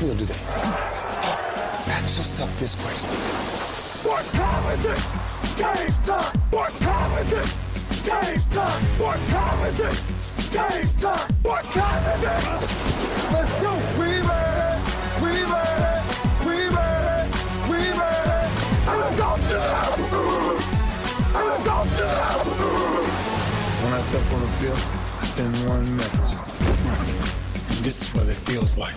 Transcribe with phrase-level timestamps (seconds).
[0.00, 0.40] feel today?
[1.92, 3.10] Ask yourself this question.
[4.00, 5.00] What time is it?
[5.60, 6.38] Game time!
[6.50, 7.48] What time is it?
[8.08, 8.82] Game time!
[8.96, 9.96] What time is it?
[10.52, 11.28] Game time!
[11.42, 12.44] What time is it?
[13.30, 13.72] Let's go!
[14.00, 14.80] We ready!
[15.20, 16.00] We ready!
[16.48, 17.20] We ready!
[17.68, 18.40] We ready!
[18.88, 20.00] And to the house!
[21.36, 22.48] And to the house!
[23.84, 24.82] When I step on the field,
[25.20, 26.32] I send one message.
[27.82, 28.96] This is what it feels like.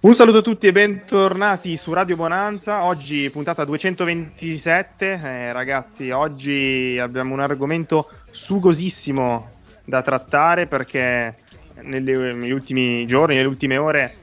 [0.00, 2.84] Un saluto a tutti e bentornati su Radio Bonanza.
[2.84, 5.20] Oggi puntata 227.
[5.20, 11.34] Eh, ragazzi, oggi abbiamo un argomento sugosissimo da trattare perché
[11.80, 14.14] nelle- negli ultimi giorni, nelle ultime ore,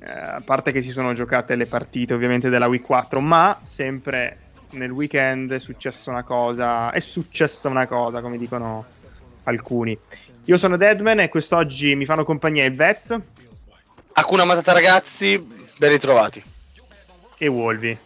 [0.00, 4.38] eh, a parte che si sono giocate le partite ovviamente della Week 4, ma sempre
[4.70, 8.86] nel weekend è successa una cosa, è successa una cosa, come dicono
[9.44, 9.98] alcuni.
[10.44, 13.14] Io sono Deadman e quest'oggi mi fanno compagnia il Vez
[14.14, 15.38] Hakuna Matata ragazzi,
[15.78, 16.42] ben ritrovati.
[17.38, 17.96] e Wolvi.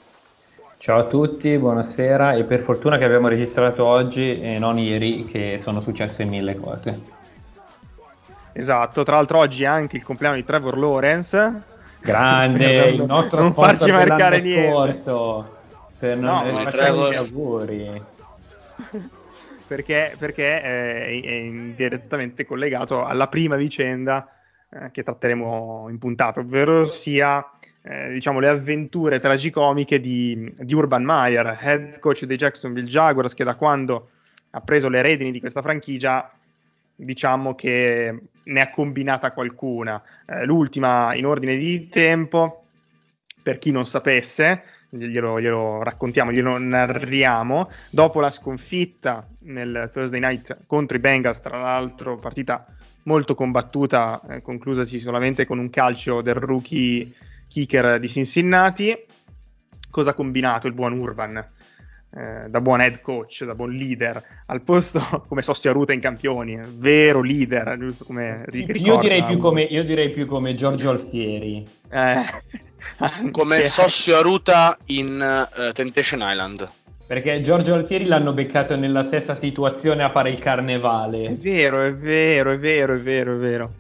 [0.79, 5.59] Ciao a tutti, buonasera e per fortuna che abbiamo registrato oggi e non ieri che
[5.63, 7.15] sono successe mille cose.
[8.53, 11.63] Esatto, tra l'altro oggi è anche il compleanno di Trevor Lawrence.
[12.01, 14.70] Grande, il nostro non farci marcare niente.
[14.70, 15.55] scorso.
[15.98, 16.70] Per No, non eh, facciamo
[17.09, 18.03] Trevor- gli auguri.
[19.67, 24.31] perché, perché è, è indirettamente collegato alla prima vicenda
[24.70, 27.45] eh, che tratteremo in puntata, ovvero sia
[27.83, 33.45] eh, diciamo, le avventure tragicomiche di, di Urban Meyer, head coach dei Jacksonville Jaguars, che
[33.45, 34.11] da quando
[34.51, 36.30] ha preso le redini di questa franchigia
[36.96, 40.02] diciamo che ne ha combinata qualcuna.
[40.27, 42.64] Eh, l'ultima in ordine di tempo,
[43.42, 47.70] per chi non sapesse, glielo, glielo raccontiamo, glielo narriamo.
[47.91, 52.64] Dopo la sconfitta nel Thursday night contro i Bengals, tra l'altro partita
[53.05, 57.12] molto combattuta, eh, conclusasi solamente con un calcio del rookie
[57.48, 58.96] kicker di Cincinnati,
[59.90, 61.36] cosa ha combinato il buon Urban?
[62.08, 66.58] Eh, da buon head coach, da buon leader, al posto come Sossia Ruta in campioni,
[66.77, 71.67] vero leader, giusto come Io direi, più come, io direi più come Giorgio Alfieri.
[71.90, 72.24] Eh,
[73.30, 76.68] Come Sossio Aruta in eh, Temptation Island.
[77.06, 81.36] Perché Giorgio Alfieri l'hanno beccato nella stessa situazione a fare il È carnevale.
[81.39, 83.70] vero, è vero, è vero, è vero, è vero.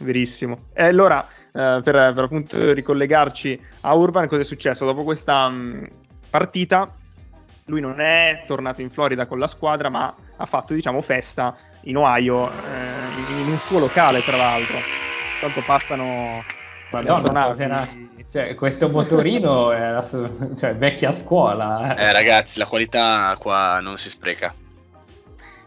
[0.00, 0.56] Verissimo.
[0.72, 4.84] E allora, eh, per, per appunto ricollegarci a Urban, cosa è successo?
[4.84, 5.88] Dopo questa mh,
[6.30, 6.86] partita,
[7.64, 11.96] lui non è tornato in Florida con la squadra, ma ha fatto, diciamo, festa in
[11.96, 14.80] Ohio, eh, in un suo locale, tra l'altro.
[15.40, 16.44] Tanto passano
[16.90, 17.50] Madonna, astronavi.
[17.50, 18.07] cos'era?
[18.30, 21.94] Cioè, questo motorino era su- cioè, vecchia scuola.
[21.96, 22.02] eh.
[22.04, 24.54] Eh ragazzi, la qualità qua non si spreca.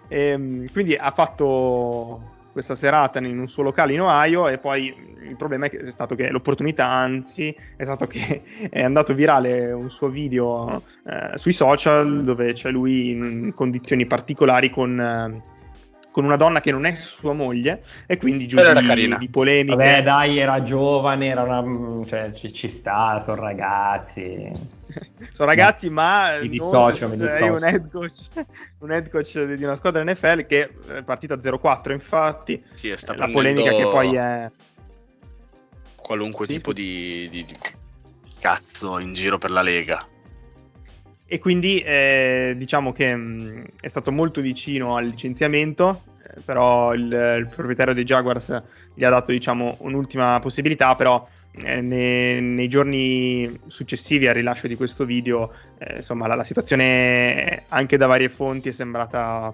[0.07, 5.35] Ehm, quindi ha fatto questa serata in un suo locale in Ohio e poi il
[5.38, 9.89] problema è, che- è stato che l'opportunità, anzi, è stato che è andato virale un
[9.89, 15.41] suo video eh, sui social dove c'è lui in condizioni particolari con, eh,
[16.11, 19.17] con una donna che non è sua moglie e quindi giù di, carina.
[19.17, 19.75] di polemiche.
[19.75, 22.05] Vabbè, dai, era giovane, era una...
[22.05, 24.51] cioè, ci, ci sta, sono ragazzi.
[25.31, 28.25] sono ragazzi, ma Mi non dissocio, se mi sei un head coach,
[28.79, 32.61] un head coach di una squadra NFL che è partita 0-4, infatti.
[32.73, 34.51] Sì, sta la polemica che poi è
[35.95, 36.81] qualunque Sì, tipo sì.
[36.81, 37.57] di, di- di
[38.39, 40.05] cazzo in giro per la Lega.
[41.31, 47.03] E quindi eh, diciamo che mh, è stato molto vicino al licenziamento eh, però il,
[47.03, 48.61] il proprietario dei Jaguars
[48.94, 54.76] gli ha dato diciamo un'ultima possibilità però eh, ne- nei giorni successivi al rilascio di
[54.76, 59.53] questo video eh, insomma la, la situazione anche da varie fonti è sembrata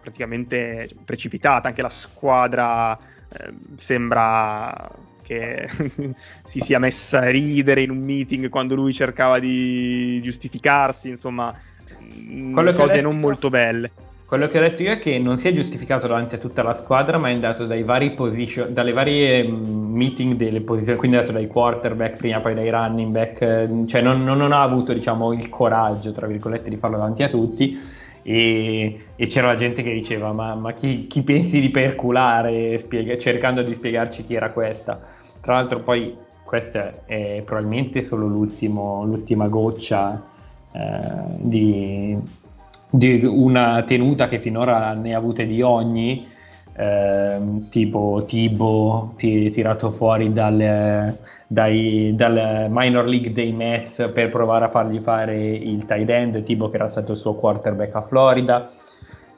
[0.00, 4.90] praticamente precipitata anche la squadra eh, sembra
[5.22, 5.68] che
[6.44, 11.54] si sia messa a ridere in un meeting quando lui cercava di giustificarsi, insomma,
[11.98, 13.90] mh, Quello cose non molto belle.
[14.32, 16.72] Quello che ho detto io è che non si è giustificato davanti a tutta la
[16.72, 21.20] squadra, ma è andato dai vari position, dalle varie mm, meeting delle posizioni, quindi è
[21.20, 24.94] andato dai quarterback prima, poi dai running back, eh, cioè non, non- non ha avuto
[24.94, 27.78] diciamo, il coraggio, tra virgolette, di farlo davanti a tutti.
[28.22, 32.78] E, e c'era la gente che diceva: Ma, ma chi, chi pensi di perculare?
[32.78, 35.00] Spiega- cercando di spiegarci chi era questa.
[35.40, 40.22] Tra l'altro, poi questa è probabilmente solo l'ultima goccia
[40.72, 42.16] eh, di,
[42.90, 46.26] di, una tenuta che finora ne ha avute di ogni,
[46.74, 47.38] eh,
[47.70, 51.16] tipo Tibo tirato fuori dal,
[51.46, 56.70] dai, dal minor league dei Mets per provare a fargli fare il tight end, Tibo
[56.70, 58.70] che era stato il suo quarterback a Florida.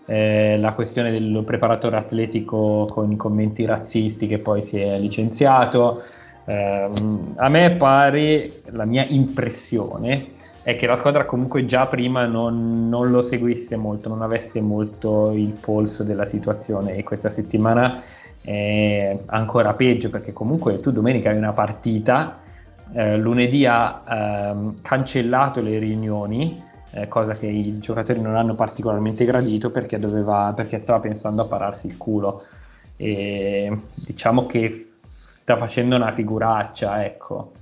[0.07, 6.03] Eh, la questione del preparatore atletico con i commenti razzisti che poi si è licenziato.
[6.45, 6.91] Eh,
[7.37, 10.34] a me pare, la mia impressione
[10.65, 15.31] è che la squadra comunque già prima non, non, lo seguisse molto, non avesse molto
[15.33, 18.03] il polso della situazione e questa settimana
[18.41, 22.39] è ancora peggio perché comunque tu domenica hai una partita,
[22.95, 26.63] eh, lunedì ha ehm, cancellato le riunioni,
[26.93, 31.47] eh, cosa che i giocatori non hanno particolarmente gradito perché, doveva, perché stava pensando a
[31.47, 32.43] pararsi il culo
[32.97, 33.77] e
[34.07, 37.53] diciamo che sta facendo una figuraccia, ecco.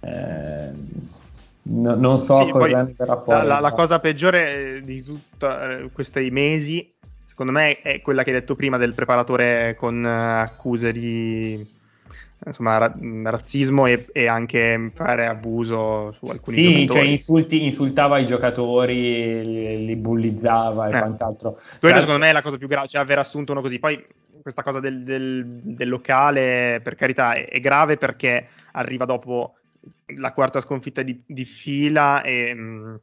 [0.00, 0.70] Eh,
[1.70, 3.40] No, non so sì, cosa verrà fuori.
[3.40, 6.94] La, la, la, cosa peggiore di tutti eh, questi mesi,
[7.26, 11.76] secondo me, è quella che hai detto prima del preparatore con uh, accuse di
[12.44, 12.94] insomma, ra-
[13.24, 17.00] razzismo e, e, anche mi pare abuso su alcuni sì, giocatori.
[17.00, 20.98] Cioè insulti, insultava i giocatori, li, li bullizzava e eh.
[20.98, 21.60] quant'altro.
[21.78, 23.78] Quello secondo me è la cosa più grave, cioè aver assunto uno così.
[23.78, 24.02] Poi
[24.40, 29.57] questa cosa del, del, del locale, per carità, è, è grave perché arriva dopo
[30.16, 32.94] la quarta sconfitta di, di fila e, mm,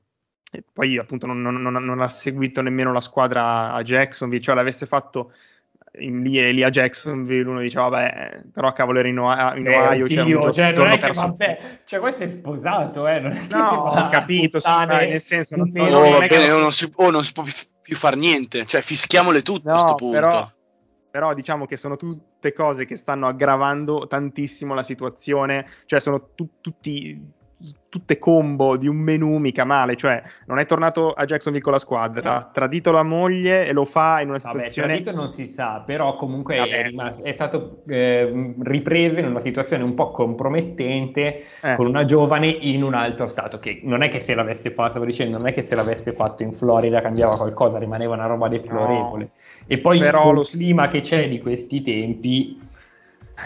[0.51, 4.55] e, poi appunto non, non, non, non, ha seguito nemmeno la squadra a Jacksonville, cioè
[4.55, 5.31] l'avesse fatto
[5.99, 10.07] in, lì, lì a Jacksonville uno diceva vabbè però cavolo era in, Ohio, in Ohio
[10.07, 13.67] cioè, Dio, cioè, non è che vabbè cioè questo è sposato eh non è no
[13.67, 17.23] ho capito sì, dai, nel senso non, non, oh, non, bene, non, si, oh, non
[17.23, 17.43] si può
[17.81, 20.19] più fare niente cioè fischiamole tutte no, a questo punto.
[20.19, 20.51] però,
[21.15, 26.59] però diciamo che sono tutte cose che stanno aggravando tantissimo la situazione, cioè sono tu-
[26.59, 27.33] tutti
[27.87, 31.79] tutte combo di un menù mica male, cioè non è tornato a Jacksonville con la
[31.79, 34.89] squadra, ha tradito la moglie e lo fa in una situazione...
[34.89, 39.39] Vabbè, tradito non si sa, però comunque è, rimasto, è, stato eh, ripreso in una
[39.39, 41.75] situazione un po' compromettente eh.
[41.77, 45.05] con una giovane in un altro stato, che non è che se l'avesse fatto, stavo
[45.05, 49.23] dicendo, non è che se l'avesse fatto in Florida cambiava qualcosa, rimaneva una roba deplorevole.
[49.23, 49.43] No.
[49.67, 50.43] E poi però il lo...
[50.43, 52.59] clima che c'è di questi tempi...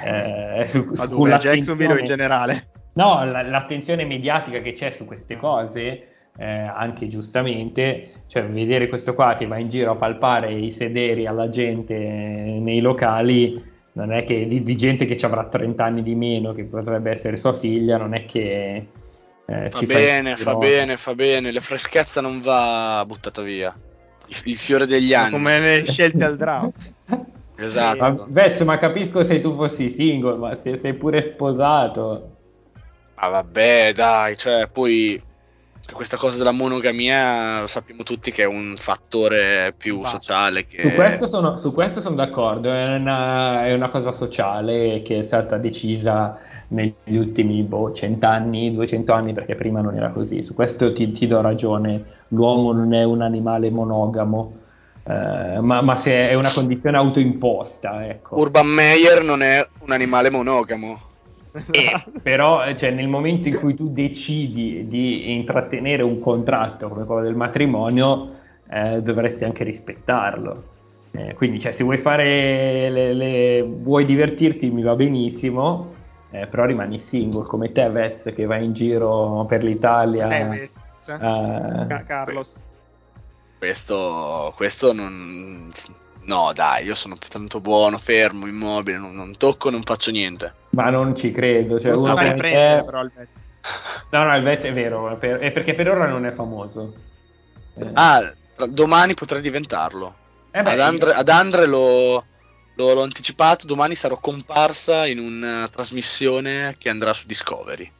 [0.06, 2.68] Eh, su, Ma dove, Jacksonville in generale?
[2.94, 6.08] No, l- l'attenzione mediatica che c'è su queste cose,
[6.38, 11.26] eh, anche giustamente, cioè vedere questo qua che va in giro a palpare i sederi
[11.26, 13.64] alla gente nei locali,
[13.94, 17.12] non è che di, di gente che ci avrà 30 anni di meno, che potrebbe
[17.12, 18.88] essere sua figlia, non è che...
[19.46, 23.76] Eh, fa bene, fa bene, fa bene, la freschezza non va buttata via
[24.46, 25.32] il fiore degli anni.
[25.32, 26.72] Come le scelte al draft.
[27.58, 28.00] esatto.
[28.00, 32.36] Ma, Vezzo, ma capisco se tu fossi single, ma se sei pure sposato.
[33.16, 35.22] Ah vabbè, dai, cioè poi
[35.92, 40.20] questa cosa della monogamia sappiamo tutti che è un fattore più Basta.
[40.20, 40.66] sociale.
[40.66, 40.82] Che...
[40.82, 45.24] Su, questo sono, su questo sono d'accordo, è una, è una, cosa sociale che è
[45.24, 46.38] stata decisa
[46.70, 50.42] negli ultimi boh, cent'anni, 200 anni, perché prima non era così.
[50.42, 54.54] Su questo ti, ti do ragione, l'uomo non è un animale monogamo.
[55.04, 58.40] Eh, ma, ma se è una condizione autoimposta, ecco.
[58.40, 61.08] Urban Meyer non è un animale monogamo.
[61.72, 67.22] Eh, però cioè, nel momento in cui tu decidi di intrattenere un contratto come quello
[67.22, 68.30] del matrimonio,
[68.70, 70.64] eh, dovresti anche rispettarlo.
[71.12, 75.98] Eh, quindi, cioè, se vuoi fare le, le, vuoi divertirti, mi va benissimo,
[76.32, 80.30] eh, però rimani single come te, Vez, che vai in giro per l'Italia.
[80.30, 80.70] Eh,
[81.08, 82.56] uh, Carlos.
[83.58, 85.72] Questo, questo non.
[86.22, 90.54] No, dai, io sono tanto buono, fermo, immobile, non, non tocco, non faccio niente.
[90.72, 91.80] Ma non ci credo.
[91.80, 92.84] Cioè, uno come te...
[92.86, 93.28] però il Vet.
[94.12, 96.94] No, no, il Vet è vero, è perché per ora non è famoso.
[97.76, 97.90] Eh.
[97.94, 98.34] Ah,
[98.68, 100.16] domani potrei diventarlo.
[100.52, 102.26] Eh beh, ad, Andre, ad Andre lo,
[102.94, 107.92] l'ho anticipato, domani sarò comparsa in una trasmissione che andrà su Discovery.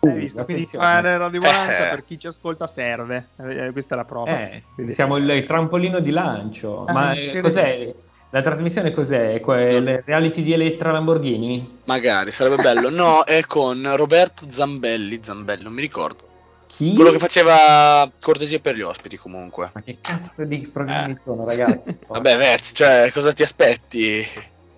[0.00, 0.44] Hai visto?
[0.44, 1.90] Quindi fare Radio 40 eh.
[1.90, 3.28] per chi ci ascolta serve.
[3.38, 4.50] Eh, questa è la prova.
[4.50, 6.84] Eh, siamo il, il, trampolino di lancio.
[6.84, 7.94] Ah, Ma cos'è?
[8.30, 9.40] La trasmissione cos'è?
[9.44, 11.78] Il reality di Elettra Lamborghini?
[11.84, 12.90] Magari, sarebbe bello.
[12.90, 16.34] No, è con Roberto Zambelli, Zambelli, non mi ricordo.
[16.76, 16.92] Chi?
[16.92, 19.70] Quello che faceva cortesia per gli ospiti, comunque.
[19.72, 21.16] Ma che cazzo di programmi eh.
[21.16, 21.96] sono, ragazzi?
[22.06, 24.22] Vabbè, Vez, cioè, cosa ti aspetti?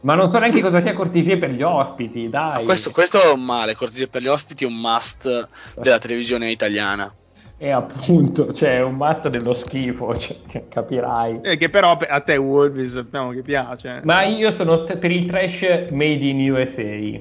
[0.02, 2.64] Ma non so neanche cosa sia cortesia per gli ospiti, dai.
[2.64, 7.12] Questo, questo è un male, cortesia per gli ospiti è un must della televisione italiana.
[7.56, 11.40] E appunto, cioè, un must dello schifo, cioè, capirai.
[11.42, 14.02] E che però a te Wolves sappiamo che piace.
[14.04, 17.20] Ma io sono t- per il trash made in USA.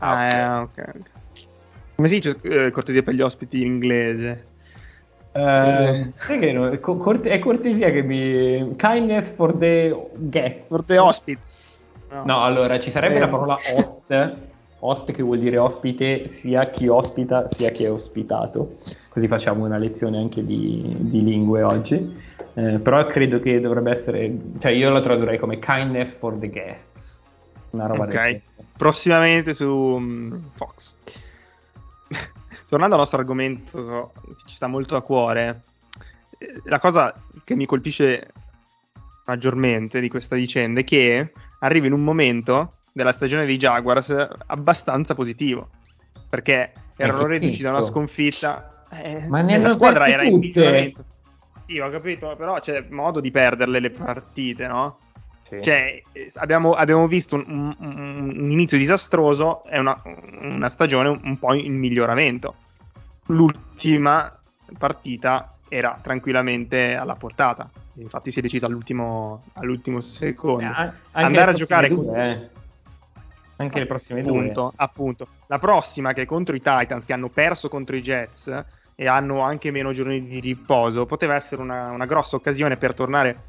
[0.00, 0.84] Ah, ah okay.
[0.84, 1.17] Eh, ok.
[1.98, 4.44] Come si dice eh, cortesia per gli ospiti in inglese?
[5.32, 8.76] Eh, no, è, corte- è cortesia che mi...
[8.76, 10.68] Kindness for the guest.
[10.68, 11.84] For the hospits.
[12.10, 13.18] No, no allora ci sarebbe eh.
[13.18, 14.36] la parola host,
[14.78, 18.76] host che vuol dire ospite sia chi ospita sia chi è ospitato.
[19.08, 22.16] Così facciamo una lezione anche di, di lingue oggi.
[22.54, 27.20] Eh, però credo che dovrebbe essere, cioè io la tradurrei come kindness for the guests.
[27.70, 28.40] Una roba Ok,
[28.76, 30.94] prossimamente su um, Fox.
[32.68, 35.62] Tornando al nostro argomento che ci sta molto a cuore,
[36.38, 38.32] eh, la cosa che mi colpisce
[39.24, 44.14] maggiormente di questa vicenda è che arriva in un momento della stagione dei Jaguars
[44.46, 45.68] abbastanza positivo
[46.28, 51.04] perché erano reduci da una sconfitta eh, ma la squadra era in miglioramento.
[51.66, 54.98] Sì, ho capito, però c'è modo di perderle le partite, no?
[55.48, 55.62] Sì.
[55.62, 56.02] Cioè,
[56.34, 60.00] abbiamo, abbiamo visto un, un, un, inizio disastroso e una,
[60.40, 62.54] una stagione un, po' in miglioramento.
[63.26, 64.32] L'ultima
[64.76, 67.70] partita era tranquillamente alla portata.
[67.94, 70.70] Infatti si è decisa all'ultimo, all'ultimo secondo.
[70.70, 72.14] Eh, Andare a giocare con...
[72.14, 72.50] Eh.
[73.60, 74.72] Anche le prossime appunto, due.
[74.76, 75.28] Appunto.
[75.46, 78.64] La prossima che è contro i Titans, che hanno perso contro i Jets,
[79.00, 83.42] e hanno anche meno giorni di riposo, poteva essere una, una grossa occasione per tornare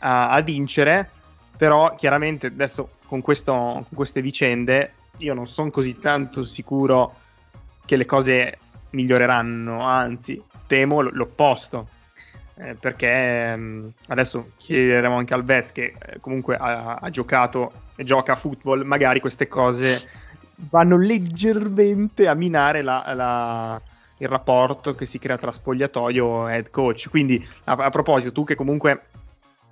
[0.00, 1.08] a, a, vincere,
[1.56, 7.14] però chiaramente adesso con, questo, con queste vicende io non sono così tanto sicuro
[7.84, 8.58] che le cose
[8.90, 11.88] miglioreranno, anzi temo l'opposto.
[12.58, 17.70] Eh, perché mh, mm, adesso chiederemo anche al Vez che eh, comunque ha, ha, giocato
[17.96, 20.08] e gioca a football, magari queste cose
[20.70, 23.80] vanno leggermente a minare la, la,
[24.16, 27.10] il rapporto che si crea tra spogliatoio e head coach.
[27.10, 29.02] Quindi, a, a proposito, tu che comunque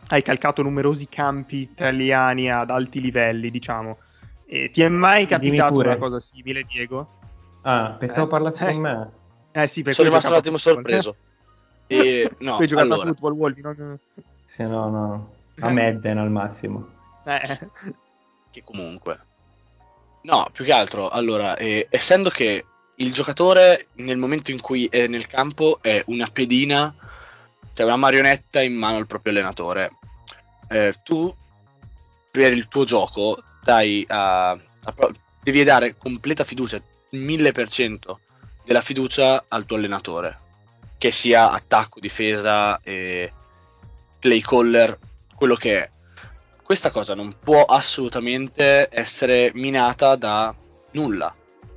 [0.09, 3.99] hai calcato numerosi campi italiani ad alti livelli, diciamo,
[4.47, 7.09] e ti è mai capitato una cosa simile, Diego?
[7.63, 9.11] Ah, pensavo eh, parlassi eh, con me.
[9.53, 11.17] Eh sì, perché sono rimasto un attimo sorpreso.
[11.87, 13.03] e, no, tu hai giocato allora.
[13.03, 13.63] a football, Wolvi?
[13.63, 13.99] Non...
[14.47, 15.33] Sì, no, no.
[15.61, 16.89] A Madden al massimo.
[17.25, 17.69] Eh.
[18.51, 19.19] Che comunque.
[20.23, 22.65] No, più che altro, allora, eh, essendo che
[22.97, 26.95] il giocatore nel momento in cui è nel campo è una pedina,
[27.75, 29.91] cioè una marionetta in mano al proprio allenatore.
[30.69, 31.35] Eh, tu
[32.31, 34.95] per il tuo gioco dai a, a,
[35.43, 36.81] devi dare completa fiducia,
[37.13, 38.17] 1000%
[38.65, 40.39] della fiducia al tuo allenatore,
[40.97, 43.33] che sia attacco, difesa, e
[44.19, 44.99] play caller,
[45.35, 45.91] quello che è.
[46.63, 50.55] Questa cosa non può assolutamente essere minata da
[50.93, 51.35] nulla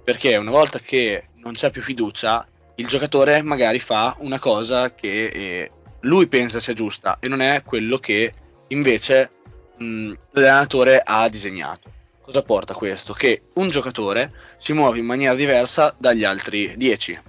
[0.07, 5.25] perché una volta che non c'è più fiducia, il giocatore magari fa una cosa che
[5.25, 8.33] eh, lui pensa sia giusta e non è quello che
[8.67, 9.31] invece
[9.77, 11.91] mh, l'allenatore ha disegnato.
[12.21, 13.13] Cosa porta questo?
[13.13, 17.19] Che un giocatore si muove in maniera diversa dagli altri 10.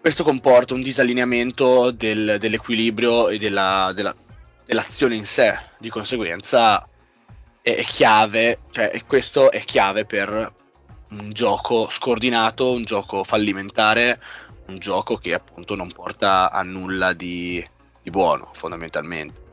[0.00, 4.14] Questo comporta un disallineamento del, dell'equilibrio e della, della,
[4.64, 6.88] dell'azione in sé, di conseguenza
[7.60, 10.54] è, è chiave, cioè questo è chiave per
[11.10, 14.20] un gioco scordinato, un gioco fallimentare,
[14.70, 17.64] un gioco che appunto non porta a nulla di,
[18.02, 19.48] di buono fondamentalmente.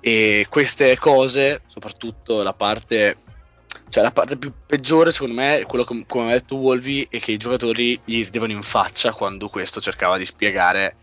[0.00, 3.18] E queste cose, soprattutto la parte
[3.90, 7.18] cioè la parte più peggiore secondo me è quello che come ha detto Wolvi è
[7.18, 10.96] che i giocatori gli ridevano in faccia quando questo cercava di spiegare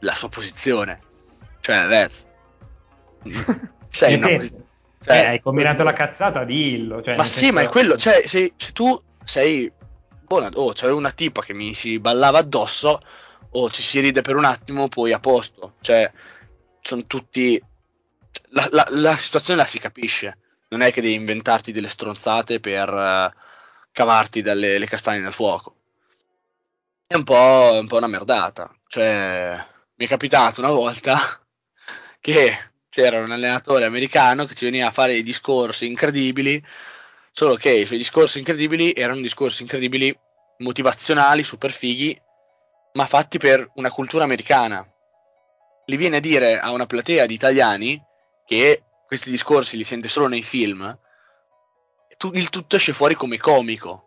[0.00, 1.00] la sua posizione
[1.60, 2.28] cioè Rez
[3.88, 4.66] sei una posizione
[5.00, 7.54] cioè, eh, hai combinato la cazzata dillo cioè, ma sì senso...
[7.54, 9.70] ma è quello cioè se, se tu sei
[10.32, 10.50] buona.
[10.54, 12.88] Oh, c'era una tipa che mi si ballava addosso,
[13.50, 15.74] o oh, ci si ride per un attimo, poi a posto.
[15.80, 16.10] Cioè,
[16.80, 17.62] sono tutti.
[18.50, 20.38] La, la, la, situazione la si capisce.
[20.68, 23.38] Non è che devi inventarti delle stronzate per uh,
[23.92, 25.76] cavarti dalle le castagne nel fuoco.
[27.06, 28.74] È un, po', un po' una merdata.
[28.86, 31.18] Cioè, mi è capitato una volta
[32.20, 32.56] che
[32.88, 36.62] c'era un allenatore americano che ci veniva a fare dei discorsi incredibili
[37.34, 40.14] Solo che i suoi discorsi incredibili erano discorsi incredibili,
[40.58, 42.16] motivazionali, super fighi,
[42.92, 44.86] ma fatti per una cultura americana.
[45.86, 48.00] Li viene a dire a una platea di italiani
[48.44, 50.98] che questi discorsi li sente solo nei film,
[52.32, 54.04] il tutto esce fuori come comico.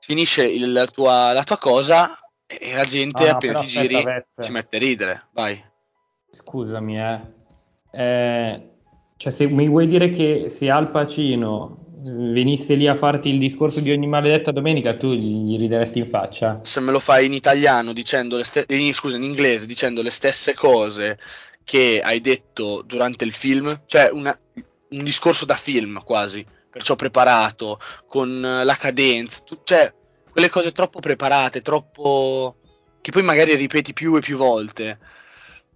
[0.00, 4.42] Finisce il, la, tua, la, tua, cosa e la gente ah, appena ti giri aspetta,
[4.42, 5.28] si mette a ridere.
[5.32, 5.60] Vai.
[6.30, 7.20] Scusami, eh.
[7.90, 8.70] eh.
[9.16, 13.80] Cioè, se mi vuoi dire che se Al Pacino venisse lì a farti il discorso
[13.80, 16.60] di ogni maledetta domenica, tu gli rideresti in faccia.
[16.62, 20.10] Se me lo fai in italiano, dicendo le ste- in, scusa, in inglese, dicendo le
[20.10, 21.18] stesse cose
[21.64, 24.36] che hai detto durante il film, cioè una,
[24.90, 29.92] un discorso da film quasi, perciò preparato, con la cadenza, tu, cioè
[30.30, 32.56] quelle cose troppo preparate, troppo...
[33.00, 34.98] che poi magari ripeti più e più volte,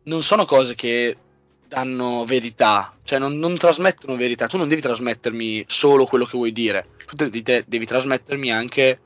[0.05, 1.17] non sono cose che
[1.73, 4.47] danno verità, cioè non, non, trasmettono verità.
[4.47, 9.01] Tu non devi trasmettermi solo quello che vuoi dire, tu devi, devi trasmettermi anche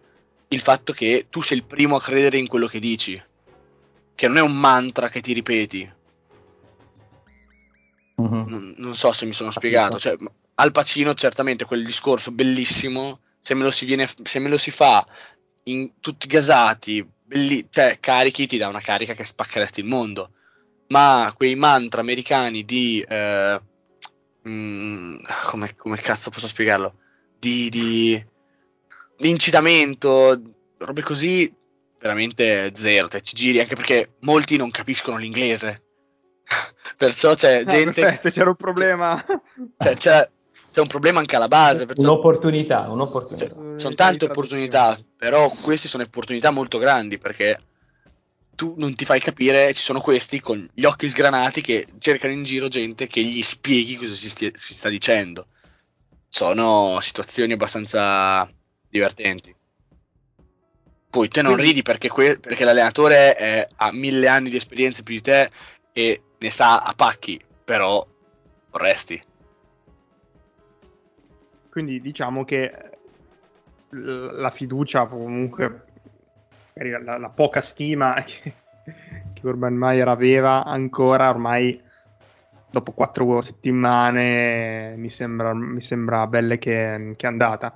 [0.48, 3.20] il fatto che tu sei il primo a credere in quello che dici,
[4.14, 5.88] che non è un mantra che ti ripeti.
[8.16, 8.48] Uh-huh.
[8.48, 9.98] Non, non, so se mi sono spiegato.
[9.98, 10.16] Cioè,
[10.54, 13.20] Al Pacino, certamente, quel discorso bellissimo.
[13.40, 15.06] Se me lo si, viene, se me lo si fa
[15.64, 20.30] in tutti gasati, belli, cioè, carichi, ti dà una carica che spaccheresti il mondo.
[20.88, 23.04] Ma quei mantra americani di.
[23.06, 23.60] Eh,
[24.42, 25.16] mh, mm,
[25.46, 26.94] come, come, cazzo posso spiegarlo?
[27.38, 28.24] Di, di,
[29.16, 30.40] di incitamento,
[30.78, 31.52] robe così,
[32.00, 33.08] veramente zero.
[33.08, 35.82] Te ci giri anche perché molti non capiscono l'inglese.
[36.96, 38.00] Perciò c'è ah, gente.
[38.00, 39.24] Perfetto, c'era un problema.
[39.78, 40.30] Cioè, c'è,
[40.72, 41.86] c'è, un problema anche alla base.
[41.86, 42.02] Perciò...
[42.02, 43.48] Un'opportunità, un'opportunità.
[43.48, 47.58] Cioè, sono tante opportunità, però queste sono opportunità molto grandi perché
[48.56, 52.42] tu non ti fai capire, ci sono questi con gli occhi sgranati che cercano in
[52.42, 55.46] giro gente che gli spieghi cosa si, stia, si sta dicendo.
[56.28, 58.50] Sono situazioni abbastanza
[58.88, 59.54] divertenti.
[61.08, 65.14] Poi te non ridi perché, que- perché l'allenatore è, ha mille anni di esperienza più
[65.14, 65.50] di te
[65.92, 68.04] e ne sa a pacchi, però
[68.70, 69.22] vorresti.
[71.70, 72.72] Quindi diciamo che
[73.90, 75.85] la fiducia, comunque
[77.02, 78.52] la, la poca stima che,
[79.32, 81.80] che Urban Meyer aveva ancora ormai
[82.70, 87.72] dopo quattro settimane mi sembra, mi sembra belle che, che è andata.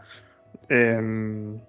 [0.67, 1.61] Ehm,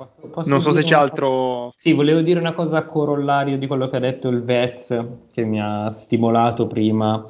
[0.00, 1.72] Posso, posso non so se c'è altro.
[1.74, 4.98] Sì, volevo dire una cosa corollario di quello che ha detto il Vez,
[5.30, 7.22] che mi ha stimolato prima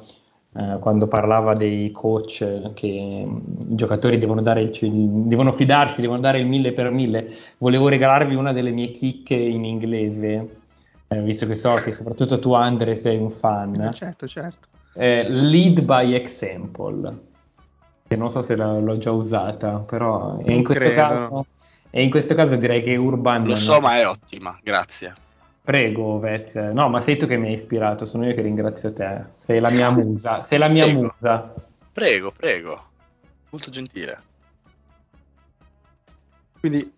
[0.53, 6.39] eh, quando parlava dei coach che i giocatori devono, dare il, devono fidarsi, devono dare
[6.39, 7.33] il mille per mille.
[7.57, 10.57] Volevo regalarvi una delle mie chicche in inglese,
[11.07, 13.81] eh, visto che so che soprattutto tu, Andre, sei un fan.
[13.81, 14.67] Eh, certo, certo.
[14.93, 17.29] Eh, lead by example.
[18.07, 21.45] Che non so se l'ho già usata, però in questo caso
[21.93, 23.45] e in questo caso direi che Urban...
[23.45, 25.13] Lo so, ma è ottima, grazie.
[25.63, 26.55] Prego, Vez.
[26.55, 29.23] No, ma sei tu che mi hai ispirato, sono io che ringrazio te.
[29.39, 30.43] Sei la mia musa.
[30.43, 31.01] Sei la mia prego.
[31.01, 31.53] musa.
[31.93, 32.81] Prego, prego.
[33.51, 34.19] Molto gentile.
[36.59, 36.91] Quindi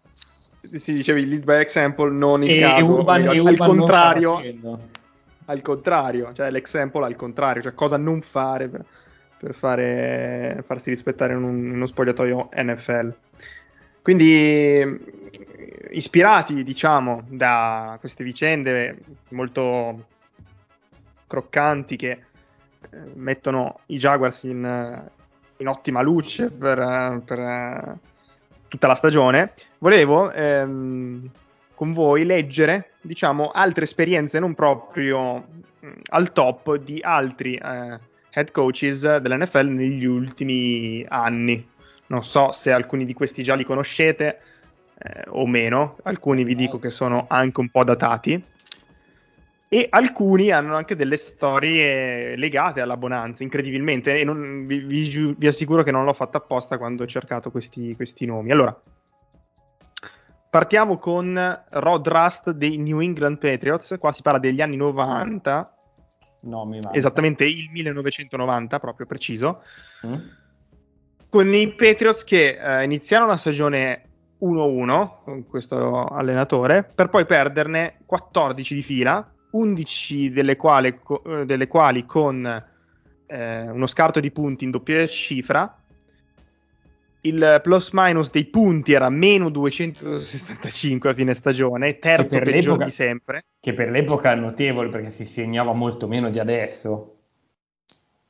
[0.75, 2.93] si dicevi lead by example, non il e, caso.
[2.93, 4.41] Urban, al, al contrario.
[5.45, 8.85] Al contrario, cioè l'example al contrario, cioè cosa non fare per,
[9.37, 13.13] per fare, farsi rispettare in, un, in uno spogliatoio NFL.
[14.03, 14.99] Quindi
[15.91, 18.97] ispirati, diciamo, da queste vicende
[19.29, 20.07] molto
[21.25, 22.19] croccanti che eh,
[23.15, 25.01] mettono i Jaguars in,
[25.57, 27.97] in ottima luce per, per,
[28.67, 31.29] tutta la stagione, volevo ehm,
[31.73, 35.45] con voi leggere, diciamo, altre esperienze non proprio
[35.79, 37.99] mh, al top di altri eh,
[38.31, 41.71] head coaches dell'NFL negli ultimi anni.
[42.07, 44.39] Non so se alcuni di questi già li conoscete
[44.97, 48.41] eh, o meno, alcuni vi dico che sono anche un po' datati.
[49.67, 55.47] E alcuni hanno anche delle storie legate alla Bonanza, incredibilmente, e non, vi, vi, vi,
[55.47, 58.51] assicuro che non l'ho fatta apposta quando ho cercato questi, questi nomi.
[58.51, 58.79] Allora,
[60.47, 65.77] partiamo con Rod Rust dei New England Patriots, qua si parla degli anni 90,
[66.41, 69.63] no, esattamente il 1990, proprio preciso.
[70.05, 70.41] Mm
[71.33, 74.03] con i Patriots che eh, iniziarono la stagione
[74.41, 81.45] 1-1 con questo allenatore, per poi perderne 14 di fila, 11 delle quali, co- eh,
[81.47, 82.45] delle quali con
[83.25, 85.75] eh, uno scarto di punti in doppia cifra.
[87.21, 93.45] Il plus minus dei punti era meno 265 a fine stagione, terzo peggiore di sempre.
[93.59, 97.15] Che per l'epoca è notevole perché si segnava molto meno di adesso.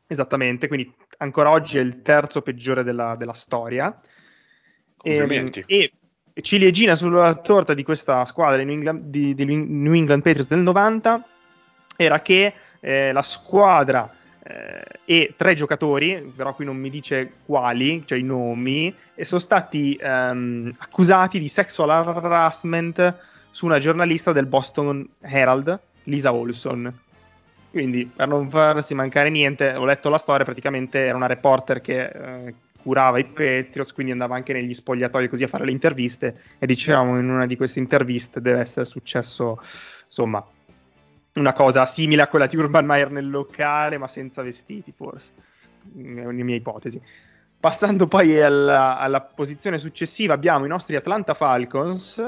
[0.08, 3.98] Esattamente, quindi ancora oggi è il terzo peggiore della, della storia.
[5.02, 5.92] E, e,
[6.42, 10.60] ciliegina sulla torta di questa squadra di New England, di, di New England Patriots del
[10.60, 11.26] 90
[11.96, 14.12] era che eh, la squadra
[14.44, 19.40] eh, e tre giocatori, però qui non mi dice quali, cioè i nomi, e sono
[19.40, 23.16] stati ehm, accusati di sexual harassment
[23.52, 27.02] su una giornalista del Boston Herald, Lisa Olson.
[27.74, 32.04] Quindi, per non farsi mancare niente, ho letto la storia, praticamente era una reporter che
[32.04, 36.68] eh, curava i Patriots, quindi andava anche negli spogliatoi così a fare le interviste e
[36.68, 39.60] dicevamo in una di queste interviste deve essere successo,
[40.06, 40.46] insomma,
[41.34, 45.32] una cosa simile a quella di Urban Meyer nel locale, ma senza vestiti, forse,
[45.94, 47.02] nelle mie ipotesi.
[47.60, 52.24] Passando poi alla, alla posizione successiva abbiamo i nostri Atlanta Falcons,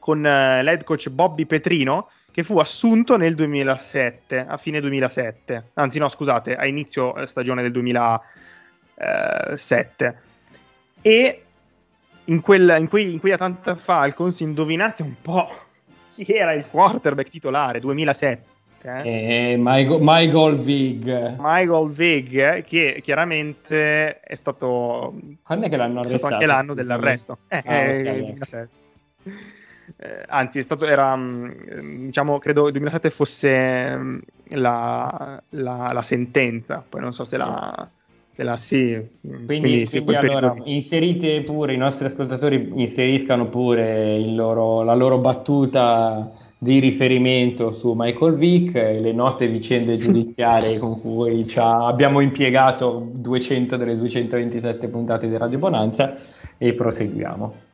[0.00, 6.00] con uh, l'head coach Bobby Petrino, che fu assunto nel 2007, a fine 2007, anzi
[6.00, 10.18] no scusate, a inizio eh, stagione del 2007.
[11.00, 11.42] E
[12.24, 15.48] in, quel, in, quei, in quei Atlanta Falcons indovinate un po'
[16.12, 18.44] chi era il quarterback titolare 2007.
[18.82, 19.52] Eh?
[19.52, 21.36] Eh, Michael, Michael Vig.
[21.38, 25.14] Michael Vig, che chiaramente è stato.
[25.40, 26.16] Quando è che l'hanno arrestato?
[26.16, 27.38] È stato anche l'anno dell'arresto.
[27.46, 28.68] Eh, ah, okay, 2007.
[29.96, 34.18] Eh, anzi, è stato, era, mm, diciamo, credo il 2007 fosse mm,
[34.50, 37.88] la, la, la, sentenza, poi non so se la,
[38.32, 39.00] se la sì.
[39.20, 45.18] Quindi, quindi, sì, quindi allora, inserite pure, i nostri ascoltatori inseriscano pure loro, la loro
[45.18, 53.76] battuta di riferimento su Michael Vick, le note vicende giudiziarie con cui abbiamo impiegato 200
[53.76, 56.16] delle 227 puntate di Radio Bonanza
[56.56, 57.72] e proseguiamo.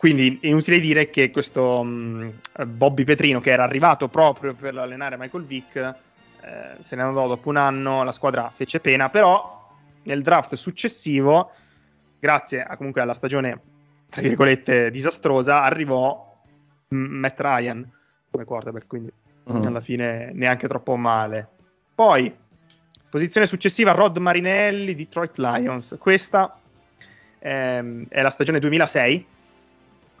[0.00, 2.32] Quindi è inutile dire che questo um,
[2.64, 5.94] Bobby Petrino, che era arrivato proprio per allenare Michael Vick, eh,
[6.82, 11.50] se ne andò dopo un anno, la squadra fece pena, però nel draft successivo,
[12.18, 13.60] grazie a, comunque alla stagione,
[14.08, 16.34] tra virgolette, disastrosa, arrivò
[16.88, 17.86] Matt Ryan
[18.30, 19.12] come quarterback, quindi
[19.44, 19.66] uh-huh.
[19.66, 21.46] alla fine neanche troppo male.
[21.94, 22.34] Poi,
[23.10, 25.94] posizione successiva, Rod Marinelli, Detroit Lions.
[25.98, 26.58] Questa
[27.38, 29.26] ehm, è la stagione 2006,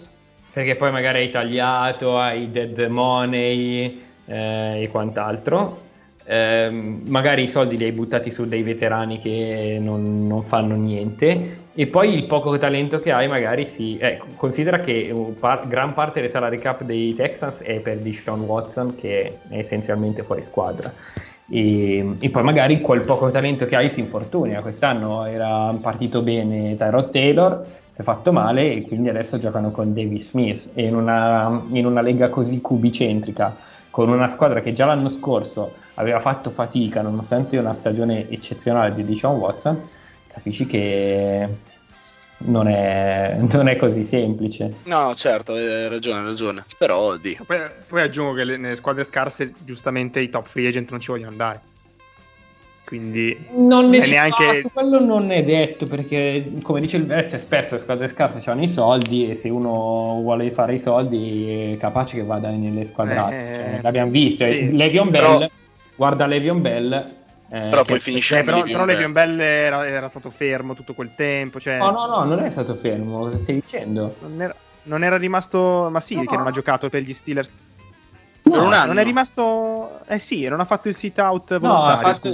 [0.52, 5.86] perché poi magari hai tagliato, hai dead money eh, e quant'altro
[6.30, 11.67] eh, magari i soldi li hai buttati su dei veterani che non, non, fanno niente
[11.80, 14.00] e poi il poco talento che hai magari si...
[14.00, 18.96] Eh, considera che par- gran parte del salary cap dei Texans è per Deshaun Watson
[18.96, 20.92] che è essenzialmente fuori squadra.
[21.48, 26.76] E, e, poi magari quel poco talento che hai si infortuna quest'anno era partito bene
[26.76, 27.64] Tyrod Taylor
[27.94, 31.86] si è fatto male e quindi adesso giocano con Davis Smith e in una, in
[31.86, 33.56] una lega così cubicentrica
[33.92, 39.06] con una squadra che già l'anno scorso aveva fatto fatica nonostante una stagione eccezionale di
[39.06, 39.82] Dishon Watson,
[40.38, 41.48] capisci che
[42.40, 44.76] non è, non è così semplice.
[44.84, 46.64] No, certo, hai ragione, hai ragione.
[46.78, 47.38] Però di.
[47.46, 51.12] Poi, poi aggiungo che le, nelle squadre scarse, giustamente i top free agent non ci
[51.12, 51.62] vogliono andare.
[52.86, 54.62] Quindi non è neanche...
[54.64, 58.64] No, quello non è detto perché, come dice il Vezze, spesso le squadre scarse hanno
[58.64, 63.36] i soldi e se uno vuole fare i soldi è capace che vada nelle squadrate.
[63.36, 64.46] Eh, cioè, l'abbiamo visto.
[64.46, 64.74] Sì.
[64.74, 65.50] Levion Bell, però...
[65.98, 67.16] guarda Levion Bell.
[67.50, 71.12] Eh, però poi finisce eh, però, però Levion Bell era, era, stato fermo tutto quel
[71.16, 71.60] tempo.
[71.60, 71.78] Cioè...
[71.78, 74.16] No, no, no, non è stato fermo, cosa stai dicendo?
[74.20, 75.88] Non era, non era rimasto.
[75.90, 77.52] Ma sì, no, che non ha giocato per gli Steelers
[78.44, 78.88] No, un anno.
[78.88, 80.02] non è rimasto.
[80.08, 82.02] Eh sì, non ha fatto il sit out volontario.
[82.02, 82.28] No, ha fatto.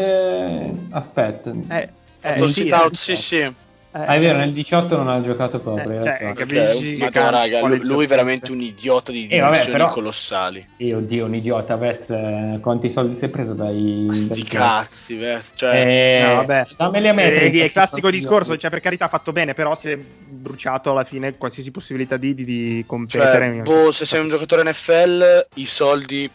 [0.00, 1.52] Eh, aspetta.
[1.68, 1.88] Eh,
[2.20, 3.54] eh, il sit out, sì, sì.
[3.94, 6.00] Eh, ah, è vero, nel 18 non ha giocato proprio.
[6.00, 6.96] Eh, cioè, okay.
[6.98, 10.66] Ma raga, lui, è veramente un idiota di dimensioni eh, vabbè, colossali.
[10.78, 14.08] Io, oddio, un idiota, Vez, eh, quanti soldi si è preso dai...
[14.10, 15.76] Sti cazzi, Vez, cioè...
[15.76, 16.66] Eh, no, vabbè.
[16.74, 17.34] Dammeli a me.
[17.34, 20.90] Eh, è il classico discorso, cioè per carità ha fatto bene, però si è bruciato
[20.90, 23.52] alla fine qualsiasi possibilità di, di, di competere.
[23.56, 26.30] Cioè, boh, se sei un giocatore NFL, i soldi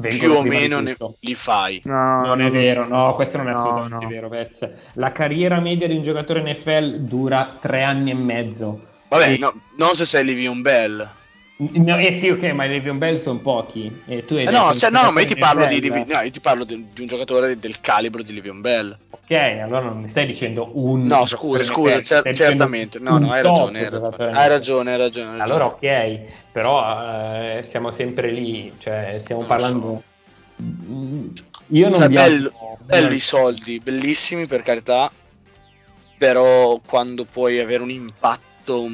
[0.00, 1.80] più o meno ne, li fai.
[1.84, 4.10] No, non è vero, no, questo non è no, assolutamente no.
[4.10, 4.28] vero.
[4.28, 4.68] Pezz.
[4.94, 8.80] La carriera media di un giocatore NFL dura tre anni e mezzo.
[9.08, 9.38] Vabbè, e...
[9.38, 11.08] no, non se sei Livion Bell.
[11.58, 14.02] No, eh sì, ok, ma i Levion Bell sono pochi.
[14.06, 16.30] E tu hai eh no, cioè, no, ma io ti parlo, di, di, no, io
[16.30, 18.94] ti parlo di, di, un giocatore del calibro di Levion Bell.
[19.08, 21.06] Ok, allora non mi stai dicendo un.
[21.06, 22.98] No, scusa, scusa, cer- certamente.
[22.98, 23.78] No, no, hai ragione.
[23.78, 25.42] Hai ragione, hai ragione, hai ragione.
[25.42, 26.20] Allora, ok,
[26.52, 26.82] però
[27.32, 28.70] eh, siamo sempre lì.
[28.76, 30.02] Cioè, stiamo non parlando.
[30.56, 31.44] So.
[31.68, 32.52] Io non cioè, bello,
[32.84, 35.10] belli i soldi, bellissimi per carità.
[36.18, 38.86] Però quando puoi avere un impatto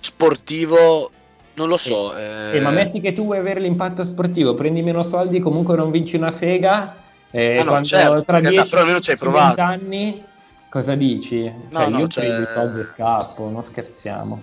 [0.00, 1.10] sportivo
[1.56, 2.16] non lo so.
[2.16, 2.56] Eh...
[2.56, 6.16] Eh, ma metti che tu vuoi avere l'impatto sportivo, prendi meno soldi, comunque non vinci
[6.16, 6.96] una sega.
[7.30, 9.60] Eh, ah, no, certo, tra 10 però almeno ci hai provato.
[9.60, 10.22] anni,
[10.68, 11.42] cosa dici?
[11.44, 12.24] No, cioè, no, io cioè...
[12.24, 14.42] prendo i soldi e scappo, non scherziamo.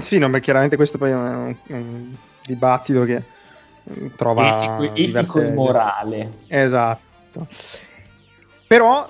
[0.00, 2.14] sì, no, beh, chiaramente questo poi è un, un
[2.44, 3.22] dibattito che
[3.84, 5.40] eh, trova etico, diverse...
[5.40, 6.32] etico morale.
[6.48, 7.46] Esatto.
[8.66, 9.08] Però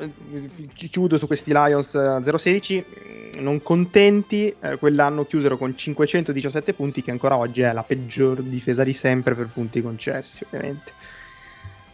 [0.74, 3.09] chiudo su questi Lions 016, mm,
[3.40, 8.84] non contenti, eh, quell'anno chiusero con 517 punti, che ancora oggi è la peggior difesa
[8.84, 10.92] di sempre per punti concessi, ovviamente.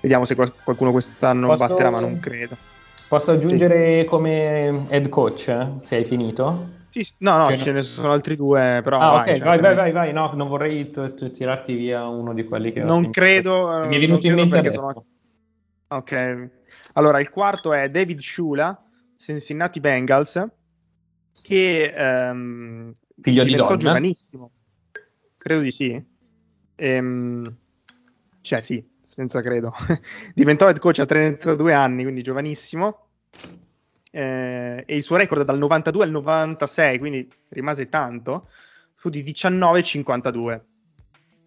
[0.00, 1.66] Vediamo se qualcuno quest'anno Posso...
[1.66, 2.56] batterà, ma non credo.
[3.08, 4.06] Posso aggiungere sì.
[4.06, 6.74] come head coach, eh, se hai finito?
[6.88, 8.98] Sì, no, no, cioè, ce ne sono altri due, però...
[8.98, 12.06] Ah, vai, ok, cioè, vai, vai, vai, vai, no, non vorrei t- t- tirarti via
[12.06, 12.80] uno di quelli che...
[12.80, 13.84] Non credo...
[13.86, 14.80] Mi è venuto in mente adesso.
[14.80, 15.04] Sono...
[15.88, 16.48] Ok,
[16.94, 18.82] allora, il quarto è David Shula,
[19.18, 20.42] Cincinnati Bengals,
[21.46, 23.76] che ehm, figlio di donna.
[23.76, 24.50] giovanissimo.
[25.38, 26.04] Credo di sì.
[26.74, 27.56] Ehm,
[28.40, 29.72] cioè, sì, senza credo.
[30.34, 33.10] diventò head coach a 32 anni, quindi giovanissimo.
[34.10, 38.48] Eh, e il suo record dal 92 al 96, quindi rimase tanto,
[38.96, 40.60] fu di 19-52.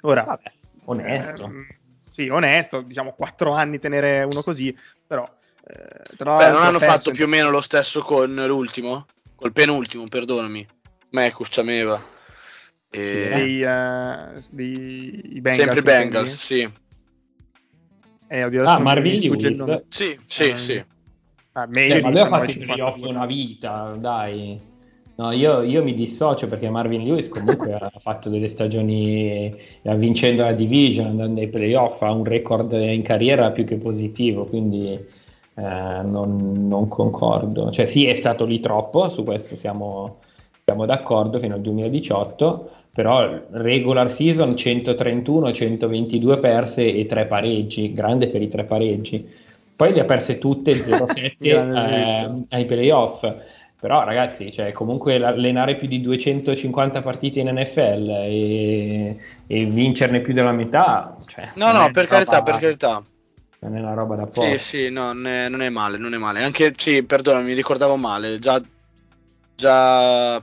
[0.01, 0.51] Ora, Vabbè,
[0.85, 1.43] onesto.
[1.43, 1.67] Ehm,
[2.09, 5.29] sì, onesto, diciamo 4 anni tenere uno così, però
[5.67, 9.05] eh, Beh, non hanno fatto più o meno lo stesso con l'ultimo?
[9.39, 10.67] Col penultimo, perdonami.
[11.11, 12.03] Mekus Ciameva.
[12.89, 13.29] E...
[13.33, 15.55] Dei, uh, dei Bengals.
[15.55, 16.69] Sempre Bengals, sì.
[18.27, 19.83] Eh, ah, Marvin Lewis?
[19.87, 20.83] Sì, sì, uh, sì.
[21.53, 24.59] Ah, meglio eh, ma lui ha fatto i playoff una vita, dai.
[25.15, 30.51] No, io, io, mi dissocio perché Marvin Lewis comunque ha fatto delle stagioni vincendo la
[30.51, 34.99] division, andando ai playoff, ha un record in carriera più che positivo, quindi
[35.59, 37.69] eh, non, non, concordo.
[37.69, 40.19] Cioè sì, è stato lì troppo, su questo siamo,
[40.63, 48.29] siamo d'accordo fino al 2018, però regular season 131, 122 perse e 3 pareggi, grande
[48.29, 49.29] per i 3 pareggi.
[49.75, 53.27] Poi le ha perse tutte 0-7 eh, ai playoff.
[53.81, 59.17] Però ragazzi, cioè, comunque allenare più di 250 partite in NFL e,
[59.47, 61.17] e vincerne più della metà...
[61.25, 63.01] Cioè, no, no, per carità, per carità
[63.59, 64.47] non è una roba da poco.
[64.51, 66.43] Sì, sì, no, non è, non è male, non è male.
[66.43, 68.61] Anche, sì, perdona, mi ricordavo male, già,
[69.55, 70.41] già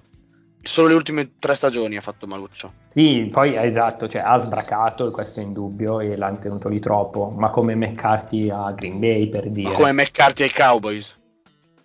[0.62, 2.72] solo le ultime tre stagioni ha fatto Maluccio.
[2.90, 7.50] Sì, poi esatto, cioè, ha sbracato, questo è indubbio, e l'hanno tenuto lì troppo, ma
[7.50, 9.70] come McCarthy a Green Bay per dire.
[9.70, 11.16] Ma come McCarthy ai Cowboys.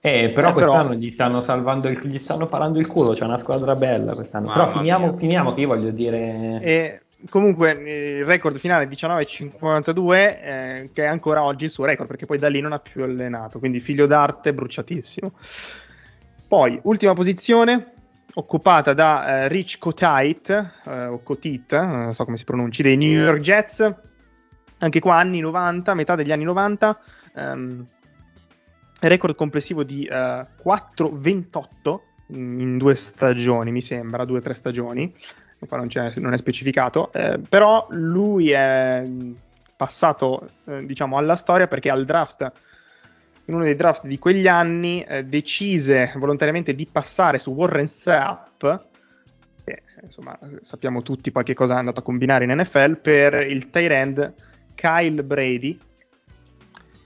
[0.03, 0.99] Eh, però eh, quest'anno però...
[0.99, 4.47] gli stanno salvando il, gli stanno parando il culo, c'è una squadra bella quest'anno.
[4.47, 6.59] Mamma però finiamo, finiamo, che io voglio dire...
[6.61, 12.07] Eh, comunque il record finale è 19,52 eh, che è ancora oggi il suo record
[12.07, 13.59] perché poi da lì non ha più allenato.
[13.59, 15.31] Quindi figlio d'arte bruciatissimo.
[16.47, 17.93] Poi ultima posizione
[18.33, 23.11] occupata da eh, Rich Kotite eh, o Kotit non so come si pronunci dei New
[23.11, 23.93] York Jets.
[24.79, 26.99] Anche qua anni 90 metà degli anni 90
[27.35, 27.85] ehm,
[28.99, 31.99] record complessivo di 4,28 eh,
[32.33, 35.13] in due stagioni mi sembra due o tre stagioni
[35.67, 39.05] qua non, non è specificato, eh, però lui è
[39.75, 42.51] passato eh, diciamo alla storia perché al draft
[43.45, 48.63] in uno dei draft di quegli anni eh, decise volontariamente di passare su Warren Sapp
[49.63, 53.71] che insomma sappiamo tutti poi che cosa è andato a combinare in NFL per il
[53.71, 54.33] tight end
[54.75, 55.79] Kyle Brady